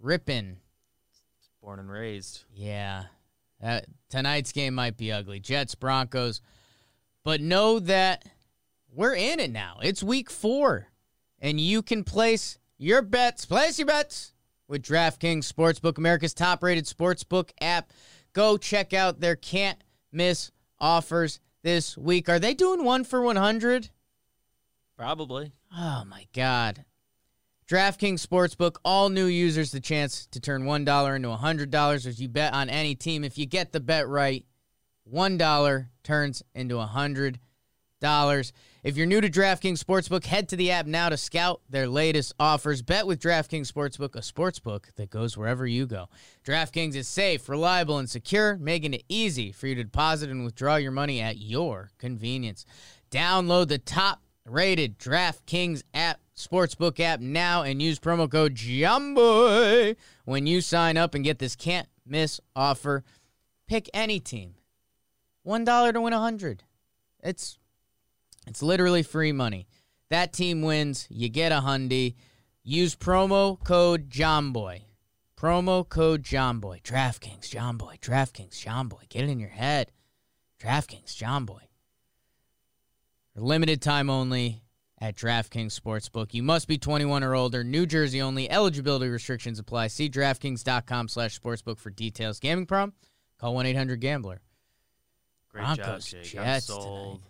Rypien. 0.04 0.56
Born 1.62 1.78
and 1.78 1.90
raised. 1.90 2.44
Yeah. 2.52 3.04
Uh, 3.62 3.80
tonight's 4.10 4.52
game 4.52 4.74
might 4.74 4.98
be 4.98 5.10
ugly. 5.10 5.40
Jets, 5.40 5.74
Broncos. 5.74 6.42
But 7.24 7.40
know 7.40 7.78
that 7.78 8.26
we're 8.92 9.14
in 9.14 9.40
it 9.40 9.50
now. 9.50 9.78
It's 9.82 10.02
week 10.02 10.30
four. 10.30 10.88
And 11.38 11.60
you 11.60 11.82
can 11.82 12.04
place 12.04 12.58
your 12.78 13.02
bets. 13.02 13.46
Place 13.46 13.78
your 13.78 13.86
bets 13.86 14.34
with 14.68 14.82
DraftKings 14.82 15.50
Sportsbook, 15.50 15.98
America's 15.98 16.34
top 16.34 16.62
rated 16.62 16.84
sportsbook 16.84 17.50
app. 17.60 17.90
Go 18.32 18.56
check 18.56 18.92
out 18.94 19.20
their 19.20 19.36
can't 19.36 19.82
miss 20.12 20.50
offers 20.78 21.40
this 21.62 21.96
week. 21.96 22.28
Are 22.28 22.38
they 22.38 22.54
doing 22.54 22.84
one 22.84 23.04
for 23.04 23.22
100? 23.22 23.90
Probably. 24.96 25.52
Oh 25.76 26.04
my 26.06 26.26
God. 26.34 26.84
DraftKings 27.68 28.26
Sportsbook, 28.26 28.76
all 28.84 29.08
new 29.08 29.26
users 29.26 29.70
the 29.70 29.80
chance 29.80 30.26
to 30.26 30.40
turn 30.40 30.64
$1 30.64 31.16
into 31.16 31.28
$100 31.28 32.06
if 32.06 32.18
you 32.18 32.28
bet 32.28 32.52
on 32.52 32.68
any 32.68 32.94
team. 32.94 33.22
If 33.22 33.38
you 33.38 33.46
get 33.46 33.72
the 33.72 33.80
bet 33.80 34.08
right, 34.08 34.44
$1 35.12 35.86
turns 36.02 36.42
into 36.54 36.74
$100. 36.74 37.36
If 38.02 38.96
you're 38.96 39.06
new 39.06 39.20
to 39.20 39.28
DraftKings 39.28 39.84
Sportsbook, 39.84 40.24
head 40.24 40.48
to 40.48 40.56
the 40.56 40.70
app 40.70 40.86
now 40.86 41.10
to 41.10 41.18
scout 41.18 41.60
their 41.68 41.86
latest 41.86 42.32
offers. 42.40 42.80
Bet 42.80 43.06
with 43.06 43.20
DraftKings 43.20 43.70
Sportsbook, 43.70 44.16
a 44.16 44.20
sportsbook 44.20 44.94
that 44.96 45.10
goes 45.10 45.36
wherever 45.36 45.66
you 45.66 45.86
go. 45.86 46.08
DraftKings 46.42 46.94
is 46.94 47.06
safe, 47.06 47.46
reliable, 47.48 47.98
and 47.98 48.08
secure, 48.08 48.56
making 48.56 48.94
it 48.94 49.04
easy 49.08 49.52
for 49.52 49.66
you 49.66 49.74
to 49.74 49.84
deposit 49.84 50.30
and 50.30 50.44
withdraw 50.44 50.76
your 50.76 50.92
money 50.92 51.20
at 51.20 51.36
your 51.36 51.90
convenience. 51.98 52.64
Download 53.10 53.68
the 53.68 53.76
top 53.76 54.22
rated 54.46 54.98
DraftKings 54.98 55.82
app, 55.92 56.20
Sportsbook 56.34 56.98
app 57.00 57.20
now 57.20 57.62
and 57.62 57.82
use 57.82 57.98
promo 57.98 58.30
code 58.30 58.54
JOMBOY 58.54 59.94
when 60.24 60.46
you 60.46 60.62
sign 60.62 60.96
up 60.96 61.14
and 61.14 61.22
get 61.22 61.38
this 61.38 61.54
can't 61.54 61.88
miss 62.06 62.40
offer. 62.56 63.04
Pick 63.68 63.90
any 63.92 64.20
team. 64.20 64.54
$1 65.46 65.92
to 65.92 66.00
win 66.00 66.14
100. 66.14 66.64
It's 67.22 67.58
it's 68.50 68.62
literally 68.62 69.04
free 69.04 69.30
money. 69.30 69.68
That 70.10 70.32
team 70.32 70.62
wins, 70.62 71.06
you 71.08 71.28
get 71.28 71.52
a 71.52 71.60
hundy. 71.60 72.16
Use 72.64 72.96
promo 72.96 73.62
code 73.62 74.10
JOMBOY. 74.10 74.82
Promo 75.38 75.88
code 75.88 76.24
JOMBOY. 76.24 76.82
DraftKings, 76.82 77.48
JOMBOY. 77.48 78.00
DraftKings, 78.00 78.60
JOMBOY. 78.60 79.08
Get 79.08 79.22
it 79.22 79.30
in 79.30 79.38
your 79.38 79.50
head. 79.50 79.92
DraftKings, 80.60 81.16
JOMBOY. 81.16 81.60
Limited 83.36 83.80
time 83.80 84.10
only 84.10 84.64
at 85.00 85.14
DraftKings 85.14 85.78
Sportsbook. 85.78 86.34
You 86.34 86.42
must 86.42 86.66
be 86.66 86.76
21 86.76 87.22
or 87.22 87.36
older. 87.36 87.62
New 87.62 87.86
Jersey 87.86 88.20
only. 88.20 88.50
Eligibility 88.50 89.08
restrictions 89.08 89.60
apply. 89.60 89.86
See 89.86 90.10
DraftKings.com 90.10 91.06
slash 91.06 91.40
sportsbook 91.40 91.78
for 91.78 91.90
details. 91.90 92.40
Gambling 92.40 92.66
problem? 92.66 92.94
Call 93.38 93.54
1-800-GAMBLER. 93.54 94.40
Great 95.50 95.62
Broncos, 95.62 96.10
job, 96.10 96.22
Jake. 96.22 96.32
Jets 96.32 96.68
I'm 96.68 96.82
tonight. 96.82 97.20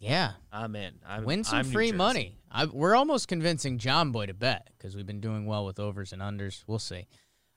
Yeah. 0.00 0.32
I'm 0.52 0.74
in. 0.76 0.94
I'm, 1.06 1.24
Win 1.24 1.44
some 1.44 1.58
I'm 1.58 1.64
free 1.64 1.92
money. 1.92 2.38
I, 2.50 2.66
we're 2.66 2.96
almost 2.96 3.28
convincing 3.28 3.78
Jomboy 3.78 4.28
to 4.28 4.34
bet 4.34 4.68
because 4.76 4.96
we've 4.96 5.06
been 5.06 5.20
doing 5.20 5.46
well 5.46 5.64
with 5.66 5.78
overs 5.78 6.12
and 6.12 6.22
unders. 6.22 6.64
We'll 6.66 6.78
see. 6.78 7.06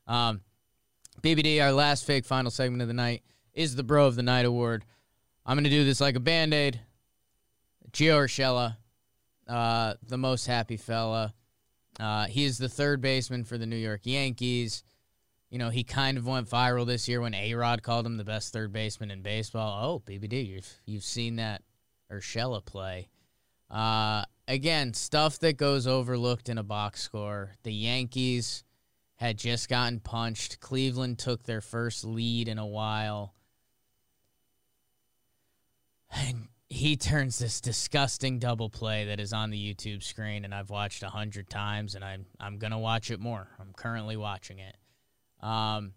Um, 0.08 0.42
BBD, 1.22 1.62
our 1.62 1.72
last 1.72 2.06
fake 2.06 2.26
final 2.26 2.52
segment 2.52 2.82
of 2.82 2.88
the 2.88 2.94
night 2.94 3.24
is 3.54 3.76
the 3.76 3.84
Bro 3.84 4.08
of 4.08 4.16
the 4.16 4.24
Night 4.24 4.46
award. 4.46 4.86
I'm 5.46 5.56
going 5.56 5.66
to 5.66 5.70
do 5.70 5.84
this 5.84 6.02
like 6.02 6.16
a 6.16 6.20
band 6.20 6.54
aid. 6.54 6.80
Gio 7.92 8.18
Urshela, 8.24 8.78
uh, 9.48 9.96
the 10.08 10.18
most 10.18 10.48
happy 10.48 10.78
fella. 10.78 11.34
Uh, 12.00 12.26
he 12.28 12.46
is 12.46 12.58
the 12.58 12.70
third 12.70 13.02
baseman 13.02 13.44
for 13.44 13.58
the 13.58 13.66
New 13.66 13.76
York 13.76 14.02
Yankees. 14.04 14.84
You 15.50 15.58
know, 15.58 15.70
he 15.70 15.84
kind 15.84 16.18
of 16.18 16.26
went 16.26 16.50
viral 16.50 16.88
this 16.88 17.10
year 17.10 17.20
when 17.20 17.34
A 17.34 17.54
Rod 17.54 17.84
called 17.84 18.06
him 18.06 18.16
the 18.16 18.24
best 18.24 18.54
third 18.54 18.72
baseman 18.72 19.12
in 19.12 19.22
baseball. 19.22 19.84
Oh, 19.86 20.00
BBD, 20.10 20.48
you've, 20.48 20.74
you've 20.86 21.04
seen 21.04 21.36
that 21.36 21.62
Urshela 22.12 22.64
play. 22.64 23.10
Uh, 23.70 24.24
again, 24.48 24.94
stuff 24.94 25.40
that 25.40 25.58
goes 25.58 25.88
overlooked 25.88 26.50
in 26.50 26.58
a 26.58 26.64
box 26.64 27.02
score. 27.02 27.52
The 27.64 27.74
Yankees 27.74 28.64
had 29.16 29.38
just 29.38 29.70
gotten 29.70 30.00
punched. 30.00 30.60
Cleveland 30.60 31.20
took 31.20 31.44
their 31.44 31.62
first 31.62 32.04
lead 32.04 32.48
in 32.48 32.58
a 32.58 32.66
while. 32.66 33.34
And 36.14 36.50
he 36.68 36.98
turns 36.98 37.38
this 37.40 37.62
disgusting 37.62 38.40
double 38.40 38.70
play 38.70 39.06
that 39.06 39.20
is 39.20 39.32
on 39.32 39.50
the 39.50 39.58
YouTube 39.58 40.04
screen, 40.04 40.44
and 40.44 40.54
I've 40.54 40.70
watched 40.70 41.04
a 41.04 41.10
hundred 41.10 41.50
times, 41.50 41.96
and 41.96 42.04
I'm 42.04 42.26
I'm 42.40 42.58
gonna 42.58 42.80
watch 42.80 43.12
it 43.12 43.20
more. 43.20 43.48
I'm 43.60 43.74
currently 43.74 44.18
watching 44.18 44.60
it. 44.60 44.76
Um, 45.46 45.94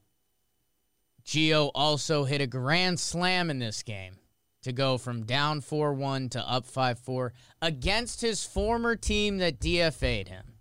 Gio 1.25 1.71
also 1.75 2.25
hit 2.25 2.41
a 2.41 2.47
grand 2.47 3.01
slam 3.01 3.51
in 3.51 3.59
this 3.59 3.83
game 3.83 4.19
to 4.65 4.73
go 4.73 4.99
from 4.99 5.25
down 5.25 5.61
4 5.61 5.95
1 5.95 6.31
to 6.31 6.51
up 6.51 6.67
5 6.67 6.99
4 6.99 7.33
against 7.63 8.21
his 8.21 8.45
former 8.45 8.97
team 8.97 9.39
that 9.39 9.61
DFA'd 9.61 10.29
him. 10.29 10.55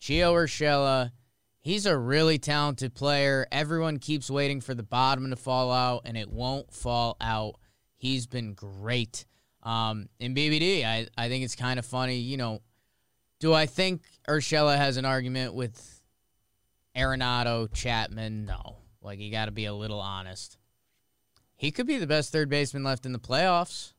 Gio 0.00 0.32
Urshela, 0.32 1.12
he's 1.60 1.86
a 1.86 1.96
really 1.96 2.38
talented 2.38 2.94
player. 2.94 3.46
Everyone 3.52 3.98
keeps 3.98 4.30
waiting 4.30 4.60
for 4.60 4.74
the 4.74 4.82
bottom 4.82 5.30
to 5.30 5.36
fall 5.36 5.70
out, 5.72 6.02
and 6.04 6.16
it 6.16 6.30
won't 6.30 6.72
fall 6.72 7.16
out. 7.20 7.56
He's 7.96 8.26
been 8.26 8.54
great. 8.54 9.26
Um, 9.62 10.08
in 10.18 10.34
BBD, 10.34 10.84
I, 10.84 11.06
I 11.18 11.28
think 11.28 11.44
it's 11.44 11.56
kind 11.56 11.78
of 11.78 11.84
funny. 11.84 12.16
You 12.16 12.36
know, 12.36 12.62
do 13.40 13.52
I 13.52 13.66
think 13.66 14.02
Urshela 14.28 14.76
has 14.76 14.96
an 14.96 15.04
argument 15.04 15.54
with 15.54 16.00
Arenado, 16.96 17.72
Chapman? 17.72 18.46
No. 18.46 18.76
Like, 19.02 19.18
you 19.18 19.30
got 19.30 19.46
to 19.46 19.52
be 19.52 19.66
a 19.66 19.74
little 19.74 20.00
honest. 20.00 20.56
He 21.56 21.70
could 21.70 21.86
be 21.86 21.96
the 21.98 22.06
best 22.06 22.32
third 22.32 22.48
baseman 22.48 22.84
left 22.84 23.06
in 23.06 23.12
the 23.12 23.18
playoffs. 23.18 23.92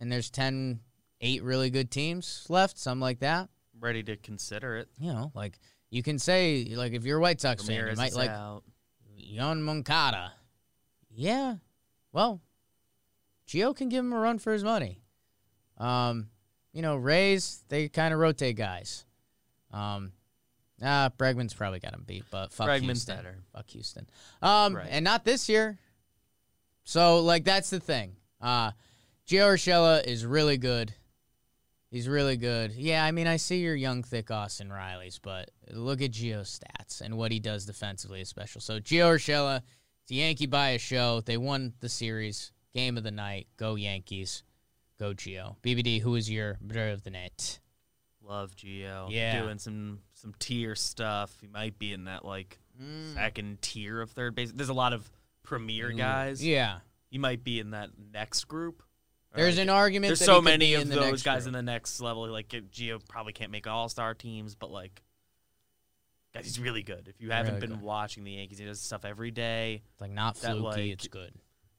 And 0.00 0.10
there's 0.10 0.30
10, 0.30 0.80
8 1.20 1.42
really 1.42 1.70
good 1.70 1.90
teams 1.90 2.46
left, 2.48 2.78
something 2.78 3.00
like 3.00 3.20
that. 3.20 3.48
Ready 3.78 4.02
to 4.04 4.16
consider 4.16 4.76
it. 4.76 4.88
You 4.98 5.12
know, 5.12 5.32
like, 5.34 5.58
you 5.90 6.02
can 6.02 6.18
say, 6.18 6.64
like, 6.74 6.92
if 6.92 7.04
you're 7.04 7.18
a 7.18 7.20
White 7.20 7.40
Sox 7.40 7.66
fan, 7.66 7.88
you 7.88 7.96
might 7.96 8.14
like 8.14 8.30
out. 8.30 8.62
Yoan 9.20 9.60
Moncada. 9.62 10.32
Yeah. 11.10 11.56
Well, 12.12 12.40
Gio 13.48 13.74
can 13.76 13.88
give 13.88 14.04
him 14.04 14.12
a 14.12 14.18
run 14.18 14.38
for 14.38 14.52
his 14.52 14.62
money. 14.64 15.00
Um, 15.78 16.28
you 16.72 16.82
know, 16.82 16.96
Rays, 16.96 17.64
they 17.68 17.88
kind 17.88 18.14
of 18.14 18.20
rotate 18.20 18.56
guys. 18.56 19.04
Um, 19.72 20.12
ah, 20.82 21.10
Bregman's 21.18 21.54
probably 21.54 21.80
got 21.80 21.94
him 21.94 22.04
beat, 22.06 22.24
but 22.30 22.52
fuck 22.52 22.68
Bregman's 22.68 22.84
Houston. 22.86 23.16
better. 23.16 23.38
Fuck 23.52 23.70
Houston. 23.70 24.08
Um, 24.42 24.76
Right. 24.76 24.86
and 24.90 25.04
not 25.04 25.24
this 25.24 25.48
year. 25.48 25.78
So, 26.88 27.20
like, 27.20 27.44
that's 27.44 27.68
the 27.68 27.80
thing. 27.80 28.16
Uh, 28.40 28.70
Gio 29.28 29.48
Urshela 29.52 30.02
is 30.06 30.24
really 30.24 30.56
good. 30.56 30.94
He's 31.90 32.08
really 32.08 32.38
good. 32.38 32.72
Yeah, 32.72 33.04
I 33.04 33.10
mean, 33.10 33.26
I 33.26 33.36
see 33.36 33.58
your 33.58 33.74
young, 33.74 34.02
thick 34.02 34.30
Austin 34.30 34.72
Riley's, 34.72 35.18
but 35.18 35.50
look 35.70 36.00
at 36.00 36.12
Gio's 36.12 36.58
stats 36.58 37.02
and 37.02 37.18
what 37.18 37.30
he 37.30 37.40
does 37.40 37.66
defensively 37.66 38.22
is 38.22 38.30
special. 38.30 38.62
So, 38.62 38.80
Gio 38.80 39.16
Urshela, 39.16 39.60
it's 40.02 40.10
a 40.12 40.14
Yankee 40.14 40.46
bias 40.46 40.80
show. 40.80 41.20
They 41.20 41.36
won 41.36 41.74
the 41.80 41.90
series. 41.90 42.52
Game 42.74 42.96
of 42.96 43.04
the 43.04 43.10
night. 43.10 43.48
Go 43.58 43.74
Yankees. 43.74 44.42
Go 44.98 45.12
Gio. 45.12 45.56
BBD, 45.62 46.00
who 46.00 46.14
is 46.14 46.30
your 46.30 46.56
brother 46.58 46.88
of 46.92 47.02
the 47.02 47.10
night? 47.10 47.60
Love 48.22 48.56
Geo. 48.56 49.08
Yeah. 49.10 49.42
Doing 49.42 49.58
some 49.58 49.98
some 50.14 50.32
tier 50.38 50.74
stuff. 50.74 51.36
He 51.42 51.48
might 51.48 51.78
be 51.78 51.92
in 51.92 52.04
that 52.04 52.24
like 52.24 52.58
Mm. 52.82 53.12
second 53.14 53.60
tier 53.60 54.00
of 54.00 54.10
third 54.12 54.34
base. 54.34 54.52
There's 54.52 54.68
a 54.70 54.74
lot 54.74 54.92
of 54.94 55.10
premier 55.48 55.90
guys. 55.90 56.44
Yeah. 56.44 56.78
He 57.10 57.16
might 57.18 57.42
be 57.42 57.58
in 57.58 57.70
that 57.70 57.90
next 58.12 58.44
group. 58.44 58.82
There's 59.34 59.56
like, 59.56 59.62
an 59.64 59.70
argument 59.70 60.08
There's 60.10 60.24
so 60.24 60.40
many 60.42 60.74
of 60.74 60.88
those 60.88 61.22
guys 61.22 61.44
group. 61.44 61.48
in 61.48 61.52
the 61.54 61.62
next 61.62 62.00
level. 62.00 62.28
Like 62.28 62.54
Geo 62.70 62.98
probably 63.08 63.32
can't 63.32 63.50
make 63.50 63.66
all 63.66 63.88
star 63.88 64.14
teams, 64.14 64.54
but 64.54 64.70
like, 64.70 65.02
guys, 66.34 66.44
he's 66.44 66.58
really 66.60 66.82
good. 66.82 67.08
If 67.08 67.20
you 67.20 67.30
haven't 67.30 67.54
Really 67.56 67.66
been 67.66 67.76
good. 67.76 67.82
watching 67.82 68.24
the 68.24 68.32
Yankees, 68.32 68.58
he 68.58 68.64
does 68.64 68.80
stuff 68.80 69.04
every 69.04 69.30
day 69.30 69.82
It's 69.92 70.00
Like, 70.00 70.10
not 70.10 70.36
that, 70.36 70.52
fluky. 70.56 70.64
like, 70.64 70.78
it's 70.92 71.08
good. 71.08 71.32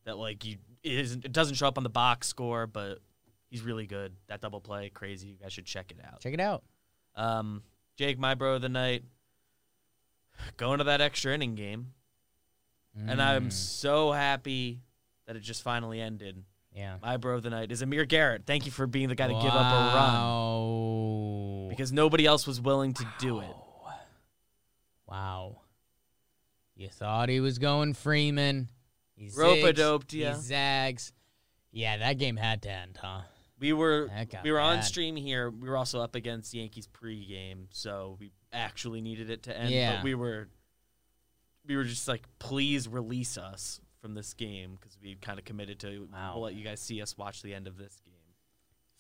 that 0.05 0.17
like 0.17 0.45
you 0.45 0.58
it 0.84 0.93
isn't. 0.93 1.25
It 1.25 1.32
doesn't 1.32 1.55
show 1.55 1.67
up 1.67 1.77
on 1.77 1.84
the 1.84 1.89
box 1.89 2.27
score, 2.27 2.65
but 2.65 2.99
he's 3.49 3.62
really 3.62 3.86
good. 3.86 4.13
That 4.27 4.41
double 4.41 4.62
play, 4.62 4.89
crazy. 4.89 5.27
You 5.29 5.38
guys 5.38 5.51
should 5.53 5.65
check 5.65 5.91
it 5.91 5.97
out. 6.05 6.21
Check 6.21 6.34
it 6.34 6.39
out. 6.39 6.63
Um, 7.15 7.63
Jake, 7.97 8.17
my 8.17 8.34
bro 8.34 8.55
of 8.55 8.62
the 8.62 8.69
night, 8.69 9.03
going 10.58 10.77
to 10.77 10.86
that 10.86 11.01
extra 11.01 11.34
inning 11.34 11.55
game, 11.55 11.93
and 13.07 13.21
I'm 13.21 13.47
Mm, 13.49 13.53
so 13.53 14.12
happy 14.12 14.81
that 15.25 15.35
it 15.35 15.41
just 15.41 15.62
finally 15.63 16.01
ended. 16.01 16.43
yeah. 16.73 16.97
My 17.01 17.17
bro 17.17 17.35
of 17.38 17.43
the 17.43 17.49
night 17.49 17.71
is 17.71 17.81
Amir 17.81 18.05
Garrett. 18.05 18.43
Thank 18.45 18.65
you 18.65 18.71
for 18.71 18.88
being 18.88 19.09
the 19.09 19.15
guy 19.15 19.27
to 19.27 19.33
give 19.33 19.43
up 19.45 19.53
a 19.53 19.95
run 19.95 20.13
Wow. 20.13 21.67
because 21.69 21.91
nobody 21.91 22.25
else 22.25 22.45
was 22.47 22.59
willing 22.62 22.93
to 22.93 23.05
do 23.19 23.39
it. 23.41 23.55
Wow. 25.07 25.62
You 26.75 26.89
thought 26.89 27.29
he 27.29 27.39
was 27.39 27.57
going 27.59 27.93
Freeman. 27.93 28.69
He 29.15 29.25
zigs, 29.27 29.38
Rope-a-doped 29.38 30.12
he 30.12 30.31
zags. 30.35 31.12
Yeah, 31.71 31.97
that 31.97 32.17
game 32.17 32.38
had 32.38 32.62
to 32.63 32.71
end, 32.71 32.97
huh? 33.01 33.21
We 33.59 33.73
were 33.73 34.09
we 34.43 34.51
were 34.53 34.59
on 34.62 34.81
stream 34.83 35.17
here. 35.17 35.49
We 35.49 35.67
were 35.67 35.75
also 35.75 35.99
up 35.99 36.15
against 36.15 36.53
Yankees 36.53 36.88
pregame, 36.88 37.65
so 37.71 38.15
we 38.19 38.31
actually 38.53 39.01
needed 39.01 39.29
it 39.29 39.43
to 39.43 39.57
end. 39.57 39.71
Yeah. 39.71 39.95
But 39.97 40.05
we 40.05 40.15
were 40.15 40.47
we 41.69 41.77
were 41.77 41.84
just 41.84 42.08
like, 42.08 42.23
please 42.39 42.88
release 42.88 43.38
us 43.38 43.79
from 44.01 44.15
this 44.15 44.34
game 44.34 44.75
because 44.79 44.97
we 45.01 45.15
kind 45.21 45.38
of 45.38 45.45
committed 45.45 45.79
to. 45.82 46.08
Wow. 46.12 46.32
We'll 46.34 46.43
let 46.45 46.55
you 46.55 46.63
guys 46.63 46.82
see 46.82 46.99
us 47.01 47.15
watch 47.15 47.43
the 47.43 47.53
end 47.53 47.67
of 47.67 47.77
this 47.77 48.01
game. 48.03 48.15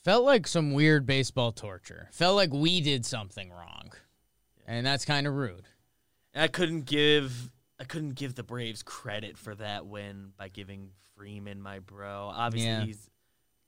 Felt 0.05 0.23
like 0.23 0.47
some 0.47 0.73
weird 0.73 1.05
baseball 1.07 1.51
torture. 1.51 2.07
Felt 2.11 2.35
like 2.35 2.53
we 2.53 2.79
did 2.79 3.05
something 3.05 3.49
wrong. 3.49 3.91
And 4.67 4.85
that's 4.85 5.03
kind 5.03 5.25
of 5.25 5.33
rude. 5.33 5.65
And 6.33 6.43
I 6.43 6.47
couldn't 6.47 6.85
give 6.85 7.51
I 7.79 7.85
couldn't 7.85 8.15
give 8.15 8.35
the 8.35 8.43
Braves 8.43 8.83
credit 8.83 9.37
for 9.37 9.55
that 9.55 9.85
win 9.87 10.33
by 10.37 10.49
giving 10.49 10.89
Freeman 11.15 11.61
my 11.61 11.79
bro. 11.79 12.29
Obviously, 12.31 12.69
Yeah. 12.69 12.83
he's 12.85 13.09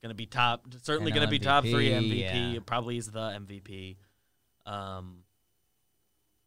gonna 0.00 0.14
be 0.14 0.26
top. 0.26 0.64
Certainly 0.82 1.10
gonna 1.10 1.26
be 1.28 1.40
top 1.40 1.64
three 1.64 1.88
MVP, 1.90 2.22
MVP. 2.22 2.54
yeah. 2.54 2.60
Probably 2.64 2.98
is 2.98 3.10
the 3.10 3.32
MVP. 3.34 3.96
Um, 4.64 5.24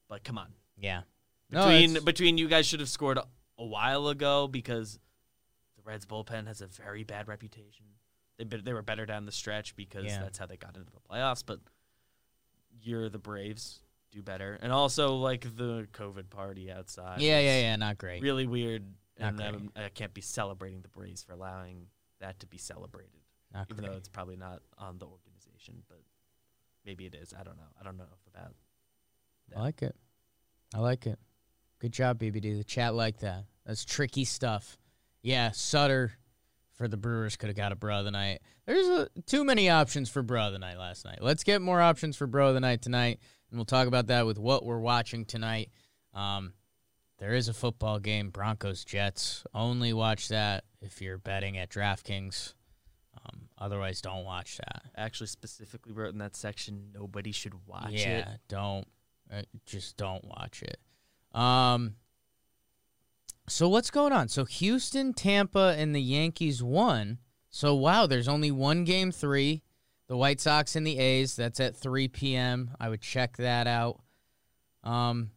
but 0.07 0.23
come 0.23 0.37
on. 0.37 0.47
Yeah. 0.77 1.01
No, 1.49 1.65
between 1.65 1.89
it's- 1.91 2.03
between 2.03 2.37
you 2.37 2.47
guys 2.47 2.65
should 2.65 2.79
have 2.79 2.89
scored 2.89 3.17
a, 3.17 3.25
while 3.63 4.07
ago 4.09 4.47
because 4.47 4.99
the 5.77 5.81
Reds 5.83 6.05
bullpen 6.05 6.47
has 6.47 6.61
a 6.61 6.67
very 6.67 7.03
bad 7.03 7.27
reputation. 7.27 7.85
They 8.37 8.43
be- 8.43 8.61
they 8.61 8.73
were 8.73 8.81
better 8.81 9.05
down 9.05 9.25
the 9.25 9.31
stretch 9.31 9.75
because 9.75 10.05
Yeah. 10.05 10.19
that's 10.21 10.37
how 10.37 10.45
they 10.45 10.57
got 10.57 10.75
into 10.75 10.91
the 10.91 10.99
playoffs. 10.99 11.43
But 11.45 11.59
you're 12.81 13.07
the 13.09 13.19
Braves, 13.19 13.81
do 14.11 14.21
better, 14.21 14.57
and 14.61 14.71
also 14.73 15.15
like 15.15 15.41
the 15.55 15.87
COVID 15.93 16.29
party 16.29 16.71
outside. 16.71 17.21
yeah, 17.21 17.39
yeah, 17.39 17.61
yeah. 17.61 17.75
Not 17.77 17.97
great. 17.97 18.21
Really 18.21 18.45
weird, 18.47 18.83
Not 19.19 19.29
and 19.29 19.37
great. 19.37 19.55
um, 19.55 19.71
I 19.75 19.89
can't 19.89 20.13
be 20.13 20.21
celebrating 20.21 20.81
the 20.81 20.89
Braves 20.89 21.23
for 21.23 21.31
allowing 21.33 21.87
that 22.19 22.39
to 22.41 22.47
be 22.47 22.57
celebrated, 22.57 23.21
Not 23.53 23.67
even 23.69 23.77
great. 23.77 23.91
though 23.91 23.97
it's 23.97 24.09
probably 24.09 24.35
not 24.35 24.61
on 24.77 24.97
the 24.97 25.05
organization, 25.05 25.83
but 25.87 26.01
maybe 26.83 27.05
it 27.05 27.15
is. 27.15 27.33
I 27.33 27.43
don't 27.43 27.57
know. 27.57 27.69
I 27.79 27.83
don't 27.83 27.95
know 27.97 28.03
enough 28.05 28.25
about. 28.27 28.53
That. 29.49 29.57
I 29.57 29.61
like 29.61 29.81
it. 29.81 29.95
I 30.73 30.79
like 30.79 31.07
it. 31.07 31.19
Good 31.85 31.91
job, 31.91 32.17
BBD. 32.17 32.57
The 32.57 32.63
chat 32.63 32.95
like 32.95 33.19
that. 33.19 33.43
That's 33.63 33.85
tricky 33.85 34.25
stuff. 34.25 34.79
Yeah, 35.21 35.51
Suter 35.51 36.13
for 36.73 36.87
the 36.87 36.97
Brewers 36.97 37.37
could 37.37 37.45
have 37.49 37.55
got 37.55 37.71
a 37.71 37.75
bro 37.75 37.99
of 37.99 38.05
the 38.05 38.09
night. 38.09 38.41
There's 38.65 38.87
a, 38.87 39.07
too 39.27 39.45
many 39.45 39.69
options 39.69 40.09
for 40.09 40.23
bro 40.23 40.47
of 40.47 40.53
the 40.53 40.57
night 40.57 40.79
last 40.79 41.05
night. 41.05 41.19
Let's 41.21 41.43
get 41.43 41.61
more 41.61 41.79
options 41.79 42.17
for 42.17 42.25
bro 42.25 42.47
of 42.47 42.55
the 42.55 42.59
night 42.59 42.81
tonight, 42.81 43.19
and 43.51 43.59
we'll 43.59 43.65
talk 43.65 43.87
about 43.87 44.07
that 44.07 44.25
with 44.25 44.39
what 44.39 44.65
we're 44.65 44.79
watching 44.79 45.25
tonight. 45.25 45.69
Um, 46.15 46.53
there 47.19 47.35
is 47.35 47.49
a 47.49 47.53
football 47.53 47.99
game, 47.99 48.31
Broncos 48.31 48.83
Jets. 48.83 49.43
Only 49.53 49.93
watch 49.93 50.29
that 50.29 50.63
if 50.81 51.03
you're 51.03 51.19
betting 51.19 51.55
at 51.59 51.69
DraftKings. 51.69 52.55
Um, 53.15 53.41
otherwise, 53.59 54.01
don't 54.01 54.25
watch 54.25 54.57
that. 54.57 54.85
Actually, 54.97 55.27
specifically 55.27 55.93
wrote 55.93 56.13
in 56.13 56.17
that 56.17 56.35
section, 56.35 56.87
nobody 56.95 57.31
should 57.31 57.53
watch 57.67 57.91
yeah, 57.91 58.31
it. 58.31 58.39
don't 58.47 58.87
uh, 59.31 59.43
just 59.67 59.97
don't 59.97 60.25
watch 60.25 60.63
it. 60.63 60.79
Um 61.35 61.95
so 63.47 63.69
what's 63.69 63.91
going 63.91 64.11
on? 64.11 64.27
So 64.27 64.45
Houston, 64.45 65.13
Tampa 65.13 65.75
and 65.77 65.93
the 65.93 66.01
Yankees 66.01 66.63
won. 66.63 67.19
So 67.51 67.75
wow, 67.75 68.07
there's 68.07 68.27
only 68.27 68.49
one 68.49 68.83
game 68.85 69.11
3. 69.11 69.61
The 70.07 70.17
White 70.17 70.39
Sox 70.39 70.75
and 70.75 70.85
the 70.85 70.99
A's, 70.99 71.35
that's 71.35 71.59
at 71.59 71.75
3 71.75 72.07
p.m. 72.07 72.71
I 72.79 72.89
would 72.89 73.01
check 73.01 73.37
that 73.37 73.67
out. 73.67 73.99
Um 74.83 75.31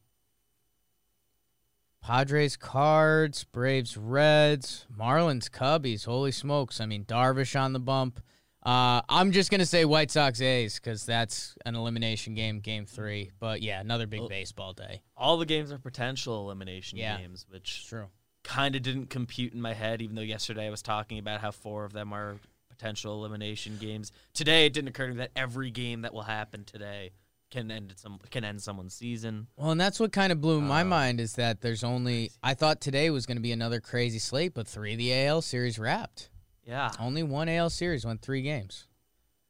Padres 2.01 2.57
Cards, 2.57 3.45
Braves 3.45 3.97
Reds, 3.97 4.87
Marlins 4.97 5.51
Cubbies. 5.51 6.07
Holy 6.07 6.33
smokes. 6.33 6.81
I 6.81 6.87
mean, 6.87 7.05
Darvish 7.05 7.59
on 7.59 7.73
the 7.73 7.81
bump. 7.81 8.21
Uh, 8.69 9.01
I'm 9.09 9.33
just 9.33 9.51
gonna 9.51 9.65
say 9.65 9.87
White 9.87 10.11
Sox 10.11 10.43
A's 10.43 10.75
because 10.79 11.07
that's 11.07 11.55
an 11.65 11.75
elimination 11.75 12.35
game, 12.35 12.61
game 12.61 12.85
three. 12.85 13.31
But 13.41 13.63
yeah, 13.63 13.81
another 13.81 14.07
big 14.07 14.21
Well- 14.21 14.29
baseball 14.29 14.75
day. 14.75 15.01
All 15.17 15.39
the 15.39 15.47
games 15.47 15.73
are 15.73 15.79
potential 15.79 16.45
elimination 16.45 16.99
Yeah. 16.99 17.17
games, 17.17 17.47
which 17.49 17.87
True. 17.87 18.09
kind 18.45 18.77
of 18.77 18.83
didn't 18.83 19.07
compute 19.07 19.55
in 19.55 19.63
my 19.63 19.73
head, 19.73 20.03
even 20.03 20.17
though 20.17 20.21
yesterday 20.23 20.67
I 20.67 20.71
was 20.71 20.83
talking 20.83 21.19
about 21.19 21.41
how 21.41 21.51
four 21.51 21.87
of 21.87 21.95
them 21.95 22.13
are 22.13 22.37
potential 22.69 23.15
elimination 23.15 23.79
games. 23.79 24.13
Today, 24.35 24.67
it 24.67 24.75
didn't 24.75 24.89
occur 24.89 25.07
to 25.07 25.13
me 25.15 25.19
that 25.21 25.31
every 25.35 25.71
game 25.71 26.03
that 26.03 26.13
will 26.13 26.23
happen 26.25 26.65
today 26.65 27.13
can 27.51 27.71
end 27.71 27.95
some 27.97 28.19
can 28.31 28.45
end 28.45 28.61
someone's 28.63 28.93
season. 28.93 29.47
Well, 29.57 29.71
and 29.71 29.81
that's 29.81 29.99
what 29.99 30.13
kind 30.13 30.31
of 30.31 30.43
blew 30.43 30.61
my 30.61 30.85
mind 30.85 31.21
is 31.21 31.37
that 31.37 31.63
there's 31.63 31.83
only. 31.83 32.33
I 32.43 32.53
thought 32.53 32.83
today 32.83 33.09
was 33.09 33.25
going 33.25 33.39
to 33.39 33.43
be 33.43 33.53
another 33.53 33.81
crazy 33.81 34.19
slate, 34.19 34.53
but 34.53 34.69
three 34.69 34.93
of 34.93 34.99
the 34.99 35.11
AL 35.15 35.41
series 35.41 35.79
wrapped. 35.79 36.29
Yeah, 36.69 36.91
Only 37.01 37.23
one 37.23 37.49
AL 37.49 37.71
series 37.71 38.05
went 38.05 38.21
three 38.21 38.43
games. 38.43 38.85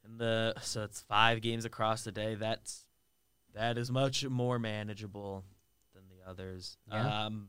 and 0.04 0.20
the 0.20 0.54
so 0.62 0.84
it's 0.84 1.00
five 1.00 1.40
games 1.40 1.64
across 1.64 2.04
the 2.04 2.12
day. 2.12 2.36
That's 2.36 2.86
that 3.54 3.76
is 3.76 3.90
much 3.90 4.24
more 4.24 4.58
manageable 4.60 5.44
than 5.94 6.04
the 6.08 6.30
others. 6.30 6.76
Yeah. 6.90 7.24
Um, 7.26 7.48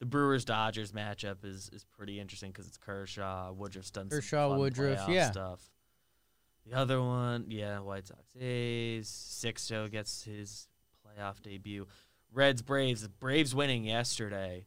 the 0.00 0.04
Brewers 0.06 0.44
Dodgers 0.44 0.92
matchup 0.92 1.44
is 1.44 1.70
is 1.72 1.84
pretty 1.96 2.20
interesting 2.20 2.50
because 2.50 2.66
it's 2.66 2.76
Kershaw, 2.76 3.52
Woodruff's 3.52 3.90
done 3.90 4.10
some 4.10 4.18
Kershaw, 4.18 4.50
fun 4.50 4.58
Woodruff, 4.58 5.08
yeah. 5.08 5.30
stuff. 5.30 5.60
The 6.66 6.76
other 6.76 7.00
one, 7.00 7.46
yeah, 7.48 7.78
White 7.78 8.06
Sox 8.08 8.34
A's. 8.38 9.08
Sixto 9.08 9.90
gets 9.90 10.24
his 10.24 10.68
playoff 11.06 11.40
debut. 11.40 11.86
Reds 12.32 12.60
Braves. 12.60 13.06
Braves 13.08 13.54
winning 13.54 13.84
yesterday 13.84 14.66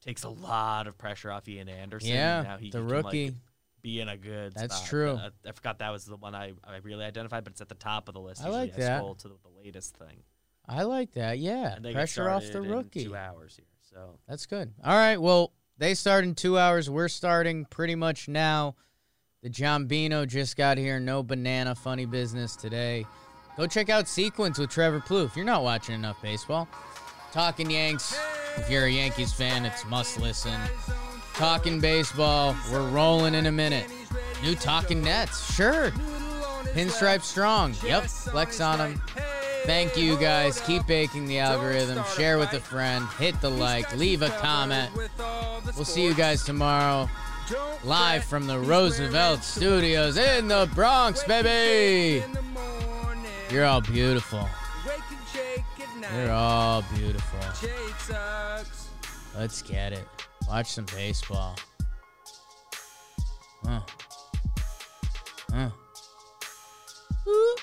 takes 0.00 0.22
a 0.22 0.28
lot 0.28 0.86
of 0.86 0.96
pressure 0.98 1.32
off 1.32 1.48
Ian 1.48 1.68
Anderson. 1.68 2.10
Yeah, 2.10 2.42
now 2.42 2.56
he 2.58 2.70
the 2.70 2.82
rookie. 2.82 3.26
Like, 3.26 3.34
be 3.82 4.00
in 4.00 4.08
a 4.08 4.16
good. 4.16 4.54
That's 4.54 4.76
spot. 4.76 4.88
true. 4.88 5.10
Uh, 5.12 5.30
I 5.46 5.52
forgot 5.52 5.78
that 5.78 5.90
was 5.90 6.04
the 6.04 6.16
one 6.16 6.34
I, 6.34 6.52
I 6.64 6.76
really 6.82 7.04
identified, 7.04 7.44
but 7.44 7.52
it's 7.52 7.60
at 7.60 7.68
the 7.68 7.74
top 7.74 8.08
of 8.08 8.14
the 8.14 8.20
list. 8.20 8.42
I 8.42 8.46
Usually 8.46 8.66
like 8.66 8.74
I 8.74 8.80
that. 8.80 8.98
scroll 8.98 9.14
to 9.16 9.28
the, 9.28 9.34
the 9.42 9.60
latest 9.64 9.96
thing. 9.96 10.22
I 10.68 10.82
like 10.82 11.12
that. 11.14 11.38
Yeah, 11.38 11.78
pressure 11.92 12.28
off 12.28 12.44
the 12.52 12.60
rookie. 12.60 13.04
Two 13.04 13.16
hours 13.16 13.56
here, 13.56 13.64
so 13.90 14.18
That's 14.28 14.46
good. 14.46 14.72
All 14.84 14.94
right. 14.96 15.16
Well, 15.16 15.52
they 15.78 15.94
start 15.94 16.24
in 16.24 16.34
two 16.34 16.58
hours. 16.58 16.90
We're 16.90 17.08
starting 17.08 17.64
pretty 17.64 17.94
much 17.94 18.28
now. 18.28 18.74
The 19.42 19.48
John 19.48 19.86
Bino 19.86 20.26
just 20.26 20.56
got 20.56 20.76
here. 20.76 20.98
No 21.00 21.22
banana 21.22 21.74
funny 21.74 22.04
business 22.04 22.56
today. 22.56 23.06
Go 23.56 23.66
check 23.66 23.88
out 23.88 24.08
Sequence 24.08 24.58
with 24.58 24.70
Trevor 24.70 25.00
Plouffe. 25.00 25.26
If 25.26 25.36
you're 25.36 25.44
not 25.46 25.62
watching 25.62 25.94
enough 25.94 26.20
baseball, 26.20 26.68
Talking 27.32 27.70
Yanks. 27.70 28.18
If 28.56 28.70
you're 28.70 28.84
a 28.84 28.90
Yankees 28.90 29.32
fan, 29.32 29.64
it's 29.64 29.84
must 29.86 30.18
listen. 30.20 30.58
Talking 31.38 31.78
baseball. 31.78 32.56
We're 32.72 32.88
rolling 32.88 33.36
in 33.36 33.46
a 33.46 33.52
minute. 33.52 33.86
New 34.42 34.56
Talking 34.56 35.04
Nets. 35.04 35.54
Sure. 35.54 35.92
Pinstripe 36.74 37.22
strong. 37.22 37.76
Yep. 37.84 38.06
Flex 38.06 38.60
on 38.60 38.78
them. 38.78 39.02
Thank 39.62 39.96
you 39.96 40.16
guys. 40.16 40.60
Keep 40.62 40.88
baking 40.88 41.26
the 41.26 41.38
algorithm. 41.38 42.02
Share 42.16 42.38
with 42.38 42.52
a 42.54 42.58
friend. 42.58 43.06
Hit 43.20 43.40
the 43.40 43.50
like. 43.50 43.96
Leave 43.96 44.22
a 44.22 44.30
comment. 44.30 44.90
We'll 45.76 45.84
see 45.84 46.04
you 46.04 46.12
guys 46.12 46.42
tomorrow. 46.42 47.08
Live 47.84 48.24
from 48.24 48.48
the 48.48 48.58
Roosevelt 48.58 49.44
Studios 49.44 50.16
in 50.16 50.48
the 50.48 50.68
Bronx, 50.74 51.22
baby. 51.22 52.24
You're 53.48 53.64
all 53.64 53.80
beautiful. 53.80 54.44
You're 56.16 56.32
all 56.32 56.82
beautiful. 56.96 57.38
Let's 59.36 59.62
get 59.62 59.92
it. 59.92 60.08
Watch 60.48 60.72
some 60.72 60.86
baseball. 60.86 61.56
Huh. 63.64 63.80
Huh. 65.52 65.70
Ooh. 67.28 67.56